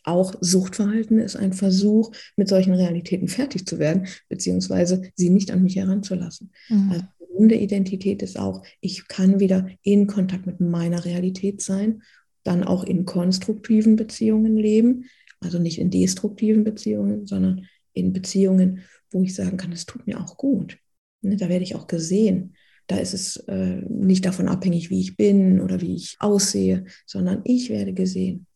auch 0.04 0.34
Suchtverhalten 0.40 1.18
ist 1.18 1.34
ein 1.34 1.52
Versuch, 1.52 2.12
mit 2.36 2.48
solchen 2.48 2.74
Realitäten 2.74 3.26
fertig 3.26 3.66
zu 3.66 3.78
werden, 3.78 4.06
beziehungsweise 4.28 5.10
sie 5.16 5.30
nicht 5.30 5.50
an 5.50 5.64
mich 5.64 5.76
heranzulassen. 5.76 6.52
Mhm. 6.68 6.90
Also 6.92 7.04
gesunde 7.18 7.56
Identität 7.56 8.22
ist 8.22 8.38
auch, 8.38 8.62
ich 8.80 9.08
kann 9.08 9.40
wieder 9.40 9.68
in 9.82 10.06
Kontakt 10.06 10.46
mit 10.46 10.60
meiner 10.60 11.04
Realität 11.04 11.60
sein, 11.60 12.02
dann 12.44 12.62
auch 12.62 12.84
in 12.84 13.04
konstruktiven 13.04 13.96
Beziehungen 13.96 14.56
leben, 14.56 15.06
also 15.40 15.58
nicht 15.58 15.78
in 15.78 15.90
destruktiven 15.90 16.62
Beziehungen, 16.62 17.26
sondern 17.26 17.66
in 17.96 18.12
Beziehungen, 18.12 18.80
wo 19.10 19.22
ich 19.22 19.34
sagen 19.34 19.56
kann, 19.56 19.72
es 19.72 19.86
tut 19.86 20.06
mir 20.06 20.20
auch 20.20 20.36
gut. 20.36 20.78
Ne? 21.22 21.36
Da 21.36 21.48
werde 21.48 21.64
ich 21.64 21.74
auch 21.74 21.86
gesehen. 21.86 22.54
Da 22.86 22.98
ist 22.98 23.14
es 23.14 23.36
äh, 23.48 23.82
nicht 23.88 24.24
davon 24.24 24.48
abhängig, 24.48 24.90
wie 24.90 25.00
ich 25.00 25.16
bin 25.16 25.60
oder 25.60 25.80
wie 25.80 25.96
ich 25.96 26.16
aussehe, 26.20 26.84
sondern 27.04 27.40
ich 27.44 27.70
werde 27.70 27.92
gesehen. 27.92 28.46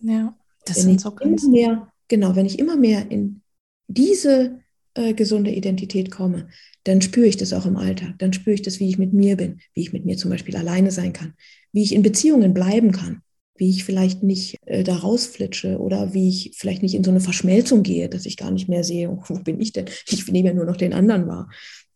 Ja, 0.00 0.38
das 0.64 0.78
wenn 0.78 0.84
sind 0.84 1.00
so 1.00 1.14
ganz 1.14 1.46
mehr, 1.46 1.92
genau, 2.08 2.36
wenn 2.36 2.46
ich 2.46 2.58
immer 2.58 2.76
mehr 2.76 3.10
in 3.10 3.42
diese 3.88 4.60
äh, 4.94 5.12
gesunde 5.12 5.50
Identität 5.50 6.10
komme, 6.10 6.48
dann 6.84 7.02
spüre 7.02 7.26
ich 7.26 7.36
das 7.36 7.52
auch 7.52 7.66
im 7.66 7.76
Alltag. 7.76 8.14
Dann 8.18 8.32
spüre 8.32 8.54
ich 8.54 8.62
das, 8.62 8.80
wie 8.80 8.88
ich 8.88 8.98
mit 8.98 9.12
mir 9.12 9.36
bin, 9.36 9.60
wie 9.74 9.82
ich 9.82 9.92
mit 9.92 10.06
mir 10.06 10.16
zum 10.16 10.30
Beispiel 10.30 10.56
alleine 10.56 10.90
sein 10.90 11.12
kann, 11.12 11.34
wie 11.72 11.82
ich 11.82 11.94
in 11.94 12.02
Beziehungen 12.02 12.54
bleiben 12.54 12.92
kann, 12.92 13.22
wie 13.58 13.70
ich 13.70 13.84
vielleicht 13.84 14.22
nicht 14.22 14.56
äh, 14.66 14.82
da 14.84 14.96
rausflitsche 14.96 15.78
oder 15.78 16.14
wie 16.14 16.28
ich 16.28 16.52
vielleicht 16.56 16.82
nicht 16.82 16.94
in 16.94 17.04
so 17.04 17.10
eine 17.10 17.20
Verschmelzung 17.20 17.82
gehe, 17.82 18.08
dass 18.08 18.26
ich 18.26 18.36
gar 18.36 18.50
nicht 18.50 18.68
mehr 18.68 18.84
sehe, 18.84 19.10
wo 19.10 19.34
bin 19.40 19.60
ich 19.60 19.72
denn? 19.72 19.86
Ich 20.08 20.26
nehme 20.28 20.48
ja 20.48 20.54
nur 20.54 20.66
noch 20.66 20.76
den 20.76 20.92
anderen 20.92 21.26
wahr. 21.26 21.50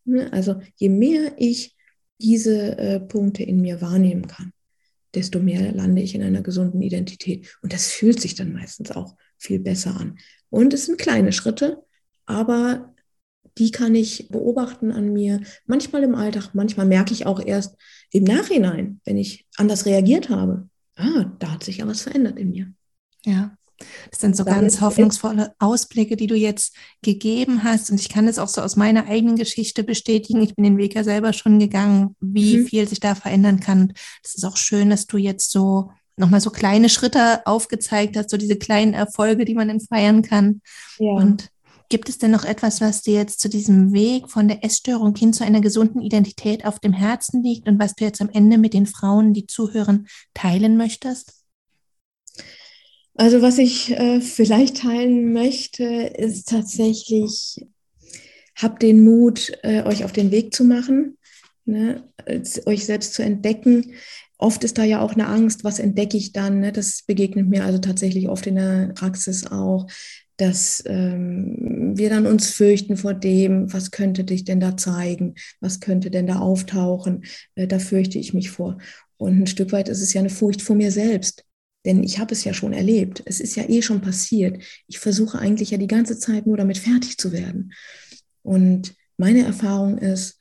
Ne? 0.05 0.33
Also 0.33 0.57
je 0.77 0.89
mehr 0.89 1.33
ich 1.37 1.77
diese 2.21 2.79
äh, 2.79 3.01
Punkte 3.01 3.43
in 3.43 3.61
mir 3.61 3.81
wahrnehmen 3.81 4.27
kann, 4.27 4.53
desto 5.15 5.41
mehr 5.41 5.73
lande 5.73 6.03
ich 6.03 6.15
in 6.15 6.23
einer 6.23 6.43
gesunden 6.43 6.83
Identität. 6.83 7.57
Und 7.63 7.73
das 7.73 7.89
fühlt 7.89 8.21
sich 8.21 8.35
dann 8.35 8.53
meistens 8.53 8.91
auch 8.93 9.17
viel 9.39 9.59
besser 9.59 9.99
an. 9.99 10.19
Und 10.51 10.75
es 10.75 10.87
sind 10.87 10.99
kleine 10.99 11.33
Schritte, 11.33 11.83
aber 12.27 12.95
die 13.59 13.71
kann 13.71 13.95
ich 13.95 14.29
beobachten 14.29 14.93
an 14.93 15.13
mir, 15.13 15.41
manchmal 15.67 16.03
im 16.03 16.15
Alltag, 16.15 16.51
manchmal 16.55 16.87
merke 16.87 17.13
ich 17.13 17.27
auch 17.27 17.45
erst 17.45 17.77
im 18.13 18.25
Nachhinein, 18.25 19.01
wenn 19.05 19.17
ich 19.17 19.47
anders 19.57 19.87
reagiert 19.87 20.29
habe. 20.29 20.69
Ah, 20.97 21.25
da 21.39 21.53
hat 21.53 21.65
sich 21.65 21.79
ja 21.79 21.87
was 21.87 22.03
verändert 22.03 22.39
in 22.39 22.51
mir. 22.51 22.73
Ja. 23.25 23.57
Das 24.11 24.21
sind 24.21 24.37
so 24.37 24.45
ganz 24.45 24.81
hoffnungsvolle 24.81 25.55
Ausblicke, 25.59 26.17
die 26.17 26.27
du 26.27 26.35
jetzt 26.35 26.77
gegeben 27.03 27.65
hast. 27.65 27.91
Und 27.91 27.99
ich 27.99 28.11
kann 28.11 28.29
es 28.29 28.39
auch 28.39 28.49
so 28.49 28.61
aus 28.61 28.77
meiner 28.77 29.07
eigenen 29.07 29.37
Geschichte 29.37 29.85
bestätigen. 29.85 30.43
Ich 30.43 30.55
bin 30.55 30.65
den 30.65 30.77
Weg 30.77 30.95
ja 30.95 31.03
selber 31.03 31.33
schon 31.33 31.59
gegangen, 31.59 32.15
wie 32.21 32.59
mhm. 32.59 32.67
viel 32.67 32.87
sich 32.87 33.01
da 33.01 33.15
verändern 33.15 33.61
kann. 33.61 33.95
Es 34.23 34.35
ist 34.35 34.45
auch 34.45 34.59
schön, 34.59 34.91
dass 34.91 35.07
du 35.07 35.17
jetzt 35.17 35.51
so 35.51 35.93
nochmal 36.17 36.41
so 36.41 36.51
kleine 36.51 36.89
Schritte 36.89 37.47
aufgezeigt 37.47 38.17
hast, 38.17 38.31
so 38.31 38.37
diese 38.37 38.57
kleinen 38.57 38.93
Erfolge, 38.93 39.47
die 39.47 39.55
man 39.55 39.69
dann 39.69 39.81
feiern 39.81 40.23
kann. 40.23 40.61
Ja. 40.99 41.13
Und 41.13 41.49
gibt 41.91 42.09
es 42.09 42.19
denn 42.19 42.31
noch 42.31 42.45
etwas, 42.45 42.81
was 42.81 43.03
dir 43.03 43.15
jetzt 43.15 43.41
zu 43.41 43.49
diesem 43.51 43.93
Weg 43.93 44.31
von 44.31 44.49
der 44.49 44.65
Essstörung 44.65 45.15
hin 45.15 45.33
zu 45.33 45.45
einer 45.45 45.61
gesunden 45.61 46.01
Identität 46.01 46.65
auf 46.65 46.79
dem 46.79 46.93
Herzen 46.93 47.43
liegt 47.43 47.69
und 47.69 47.79
was 47.79 47.95
du 47.95 48.05
jetzt 48.05 48.23
am 48.23 48.31
Ende 48.33 48.57
mit 48.57 48.73
den 48.73 48.87
Frauen, 48.87 49.35
die 49.35 49.47
zuhören, 49.47 50.07
teilen 50.33 50.77
möchtest? 50.77 51.35
Also 53.17 53.43
was 53.43 53.59
ich 53.59 53.91
äh, 53.91 54.21
vielleicht 54.21 54.79
teilen 54.79 55.33
möchte, 55.33 55.85
ist 55.85 56.49
tatsächlich, 56.49 57.67
habt 58.57 58.83
den 58.83 59.05
Mut, 59.05 59.53
äh, 59.63 59.83
euch 59.83 60.05
auf 60.05 60.13
den 60.13 60.31
Weg 60.31 60.55
zu 60.55 60.65
machen, 60.65 61.19
ne, 61.65 62.05
euch 62.67 62.87
selbst 62.87 63.15
zu 63.15 63.23
entdecken. 63.23 63.95
Oft 64.39 64.65
ist 64.65 64.79
da 64.79 64.85
ja 64.85 65.03
auch 65.03 65.13
eine 65.13 65.27
Angst, 65.27 65.65
was 65.65 65.81
entdecke 65.81 66.17
ich 66.17 66.33
dann? 66.33 66.61
Ne? 66.61 66.73
Das 66.73 67.03
begegnet 67.03 67.49
mir 67.49 67.65
also 67.65 67.79
tatsächlich 67.79 68.29
oft 68.29 68.47
in 68.47 68.55
der 68.55 68.93
Praxis 68.95 69.47
auch, 69.47 69.87
dass 70.41 70.83
ähm, 70.87 71.93
wir 71.97 72.09
dann 72.09 72.27
uns 72.27 72.51
fürchten 72.51 72.97
vor 72.97 73.13
dem, 73.13 73.71
was 73.73 73.91
könnte 73.91 74.25
dich 74.25 74.45
denn 74.45 74.59
da 74.59 74.75
zeigen, 74.77 75.35
was 75.61 75.81
könnte 75.81 76.11
denn 76.11 76.27
da 76.27 76.39
auftauchen, 76.39 77.25
äh, 77.57 77.67
da 77.67 77.79
fürchte 77.79 78.19
ich 78.19 78.33
mich 78.33 78.51
vor. 78.51 78.79
Und 79.19 79.43
ein 79.43 79.47
Stück 79.47 79.73
weit 79.73 79.91
ist 79.91 80.01
es 80.01 80.15
ja 80.15 80.21
eine 80.21 80.31
Furcht 80.31 80.63
vor 80.63 80.77
mir 80.77 80.93
selbst. 80.93 81.45
Denn 81.85 82.03
ich 82.03 82.19
habe 82.19 82.33
es 82.33 82.45
ja 82.45 82.55
schon 82.55 82.73
erlebt. 82.73 83.23
Es 83.27 83.41
ist 83.41 83.55
ja 83.55 83.69
eh 83.69 83.83
schon 83.83 84.01
passiert. 84.01 84.63
Ich 84.87 84.99
versuche 84.99 85.39
eigentlich 85.39 85.73
ja 85.73 85.79
die 85.79 85.87
ganze 85.87 86.19
Zeit 86.19 86.47
nur 86.47 86.57
damit 86.57 86.79
fertig 86.79 87.19
zu 87.19 87.33
werden. 87.33 87.73
Und 88.43 88.95
meine 89.19 89.45
Erfahrung 89.45 89.99
ist, 89.99 90.39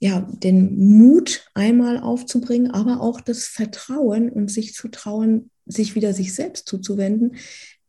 ja, 0.00 0.20
den 0.20 0.98
Mut 0.98 1.48
einmal 1.54 1.98
aufzubringen, 1.98 2.72
aber 2.72 3.00
auch 3.00 3.20
das 3.20 3.46
Vertrauen 3.46 4.30
und 4.30 4.50
sich 4.50 4.74
zu 4.74 4.88
trauen, 4.88 5.50
sich 5.64 5.94
wieder 5.94 6.12
sich 6.12 6.34
selbst 6.34 6.68
zuzuwenden. 6.68 7.36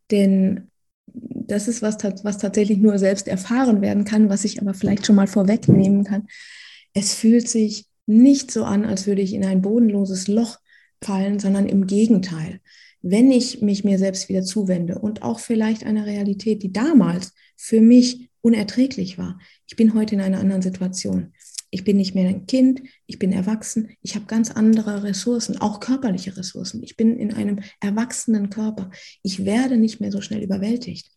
Denn 0.09 0.69
das 1.19 1.67
ist 1.67 1.81
was, 1.81 1.97
was 2.23 2.37
tatsächlich 2.37 2.77
nur 2.77 2.99
selbst 2.99 3.27
erfahren 3.27 3.81
werden 3.81 4.03
kann, 4.03 4.29
was 4.29 4.45
ich 4.45 4.61
aber 4.61 4.73
vielleicht 4.73 5.05
schon 5.05 5.15
mal 5.15 5.27
vorwegnehmen 5.27 6.03
kann. 6.03 6.27
Es 6.93 7.13
fühlt 7.13 7.47
sich 7.47 7.85
nicht 8.05 8.51
so 8.51 8.63
an, 8.63 8.85
als 8.85 9.07
würde 9.07 9.21
ich 9.21 9.33
in 9.33 9.45
ein 9.45 9.61
bodenloses 9.61 10.27
Loch 10.27 10.59
fallen, 11.01 11.39
sondern 11.39 11.67
im 11.67 11.87
Gegenteil. 11.87 12.59
Wenn 13.01 13.31
ich 13.31 13.61
mich 13.61 13.83
mir 13.83 13.99
selbst 13.99 14.29
wieder 14.29 14.43
zuwende 14.43 14.99
und 14.99 15.21
auch 15.21 15.39
vielleicht 15.39 15.85
einer 15.85 16.05
Realität, 16.05 16.63
die 16.63 16.73
damals 16.73 17.33
für 17.55 17.81
mich 17.81 18.29
unerträglich 18.41 19.17
war. 19.17 19.39
Ich 19.67 19.75
bin 19.75 19.93
heute 19.93 20.15
in 20.15 20.21
einer 20.21 20.39
anderen 20.39 20.61
Situation. 20.61 21.33
Ich 21.69 21.83
bin 21.83 21.97
nicht 21.97 22.15
mehr 22.15 22.29
ein 22.29 22.45
Kind, 22.45 22.81
ich 23.05 23.19
bin 23.19 23.33
erwachsen, 23.33 23.89
ich 24.01 24.15
habe 24.15 24.25
ganz 24.25 24.51
andere 24.51 25.03
Ressourcen, 25.03 25.57
auch 25.57 25.79
körperliche 25.79 26.37
Ressourcen. 26.37 26.81
Ich 26.83 26.95
bin 26.95 27.17
in 27.17 27.33
einem 27.33 27.59
erwachsenen 27.81 28.49
Körper. 28.49 28.89
Ich 29.21 29.45
werde 29.45 29.77
nicht 29.77 29.99
mehr 29.99 30.11
so 30.11 30.21
schnell 30.21 30.41
überwältigt. 30.41 31.11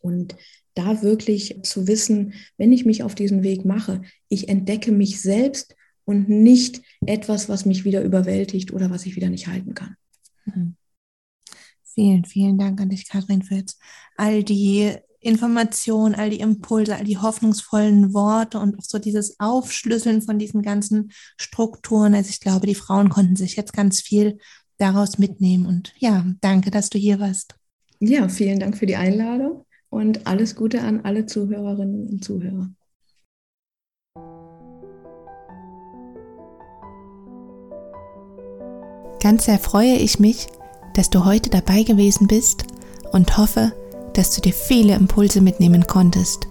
Und 0.00 0.36
da 0.74 1.02
wirklich 1.02 1.62
zu 1.62 1.86
wissen, 1.86 2.34
wenn 2.58 2.72
ich 2.72 2.84
mich 2.84 3.02
auf 3.02 3.14
diesen 3.14 3.42
Weg 3.42 3.64
mache, 3.64 4.02
ich 4.28 4.48
entdecke 4.48 4.92
mich 4.92 5.20
selbst 5.20 5.74
und 6.04 6.28
nicht 6.28 6.82
etwas, 7.04 7.48
was 7.48 7.64
mich 7.66 7.84
wieder 7.84 8.02
überwältigt 8.02 8.72
oder 8.72 8.90
was 8.90 9.06
ich 9.06 9.16
wieder 9.16 9.30
nicht 9.30 9.46
halten 9.46 9.74
kann. 9.74 9.96
Mhm. 10.44 10.76
Vielen, 11.82 12.24
vielen 12.26 12.58
Dank 12.58 12.80
an 12.80 12.90
dich, 12.90 13.08
Kathrin, 13.08 13.42
für 13.42 13.64
all 14.16 14.44
die 14.44 14.96
Informationen, 15.20 16.14
all 16.14 16.30
die 16.30 16.40
Impulse, 16.40 16.96
all 16.96 17.04
die 17.04 17.18
hoffnungsvollen 17.18 18.14
Worte 18.14 18.58
und 18.58 18.78
auch 18.78 18.84
so 18.84 18.98
dieses 18.98 19.40
Aufschlüsseln 19.40 20.22
von 20.22 20.38
diesen 20.38 20.62
ganzen 20.62 21.12
Strukturen. 21.36 22.14
Also 22.14 22.30
ich 22.30 22.40
glaube, 22.40 22.66
die 22.66 22.74
Frauen 22.74 23.08
konnten 23.08 23.36
sich 23.36 23.56
jetzt 23.56 23.72
ganz 23.72 24.00
viel 24.00 24.38
daraus 24.78 25.18
mitnehmen. 25.18 25.66
Und 25.66 25.92
ja, 25.98 26.24
danke, 26.40 26.70
dass 26.70 26.90
du 26.90 26.98
hier 26.98 27.20
warst. 27.20 27.54
Ja, 27.98 28.28
vielen 28.28 28.60
Dank 28.60 28.76
für 28.76 28.86
die 28.86 28.96
Einladung 28.96 29.64
und 29.88 30.26
alles 30.26 30.54
Gute 30.54 30.82
an 30.82 31.00
alle 31.00 31.26
Zuhörerinnen 31.26 32.08
und 32.08 32.24
Zuhörer. 32.24 32.70
Ganz 39.22 39.46
sehr 39.46 39.58
freue 39.58 39.96
ich 39.96 40.20
mich, 40.20 40.46
dass 40.94 41.10
du 41.10 41.24
heute 41.24 41.50
dabei 41.50 41.82
gewesen 41.82 42.28
bist 42.28 42.64
und 43.12 43.36
hoffe, 43.38 43.72
dass 44.16 44.34
du 44.34 44.40
dir 44.40 44.52
viele 44.52 44.94
Impulse 44.94 45.40
mitnehmen 45.40 45.86
konntest. 45.86 46.48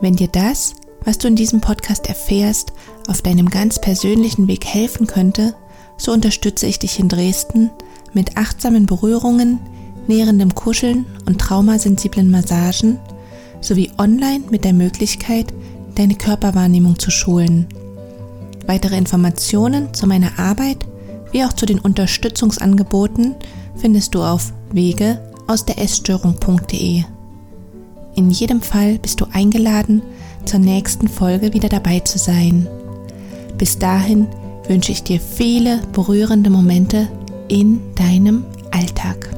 Wenn 0.00 0.16
dir 0.16 0.28
das, 0.28 0.74
was 1.04 1.18
du 1.18 1.28
in 1.28 1.36
diesem 1.36 1.60
Podcast 1.60 2.08
erfährst, 2.08 2.72
auf 3.08 3.22
deinem 3.22 3.50
ganz 3.50 3.80
persönlichen 3.80 4.48
Weg 4.48 4.64
helfen 4.64 5.06
könnte, 5.06 5.54
so 5.96 6.12
unterstütze 6.12 6.66
ich 6.66 6.78
dich 6.78 6.98
in 6.98 7.08
Dresden 7.08 7.70
mit 8.12 8.36
achtsamen 8.36 8.86
Berührungen, 8.86 9.60
nährendem 10.06 10.54
Kuscheln 10.54 11.06
und 11.26 11.40
traumasensiblen 11.40 12.30
Massagen 12.30 12.98
sowie 13.60 13.90
online 13.98 14.44
mit 14.50 14.64
der 14.64 14.72
Möglichkeit, 14.72 15.52
deine 15.94 16.14
Körperwahrnehmung 16.14 16.98
zu 16.98 17.10
schulen. 17.10 17.66
Weitere 18.66 18.96
Informationen 18.96 19.92
zu 19.92 20.06
meiner 20.06 20.38
Arbeit 20.38 20.86
wie 21.32 21.44
auch 21.44 21.52
zu 21.52 21.66
den 21.66 21.78
Unterstützungsangeboten 21.78 23.34
findest 23.76 24.14
du 24.14 24.22
auf 24.22 24.52
wege 24.72 25.20
aus 25.48 25.64
der 25.64 25.78
Essstörung.de. 25.78 27.02
In 28.14 28.30
jedem 28.30 28.62
Fall 28.62 28.98
bist 28.98 29.20
du 29.20 29.26
eingeladen, 29.32 30.02
zur 30.44 30.60
nächsten 30.60 31.08
Folge 31.08 31.52
wieder 31.52 31.68
dabei 31.68 32.00
zu 32.00 32.18
sein. 32.18 32.68
Bis 33.56 33.78
dahin 33.78 34.28
wünsche 34.68 34.92
ich 34.92 35.02
dir 35.02 35.20
viele 35.20 35.80
berührende 35.92 36.50
Momente 36.50 37.08
in 37.48 37.80
deinem 37.96 38.44
Alltag. 38.70 39.30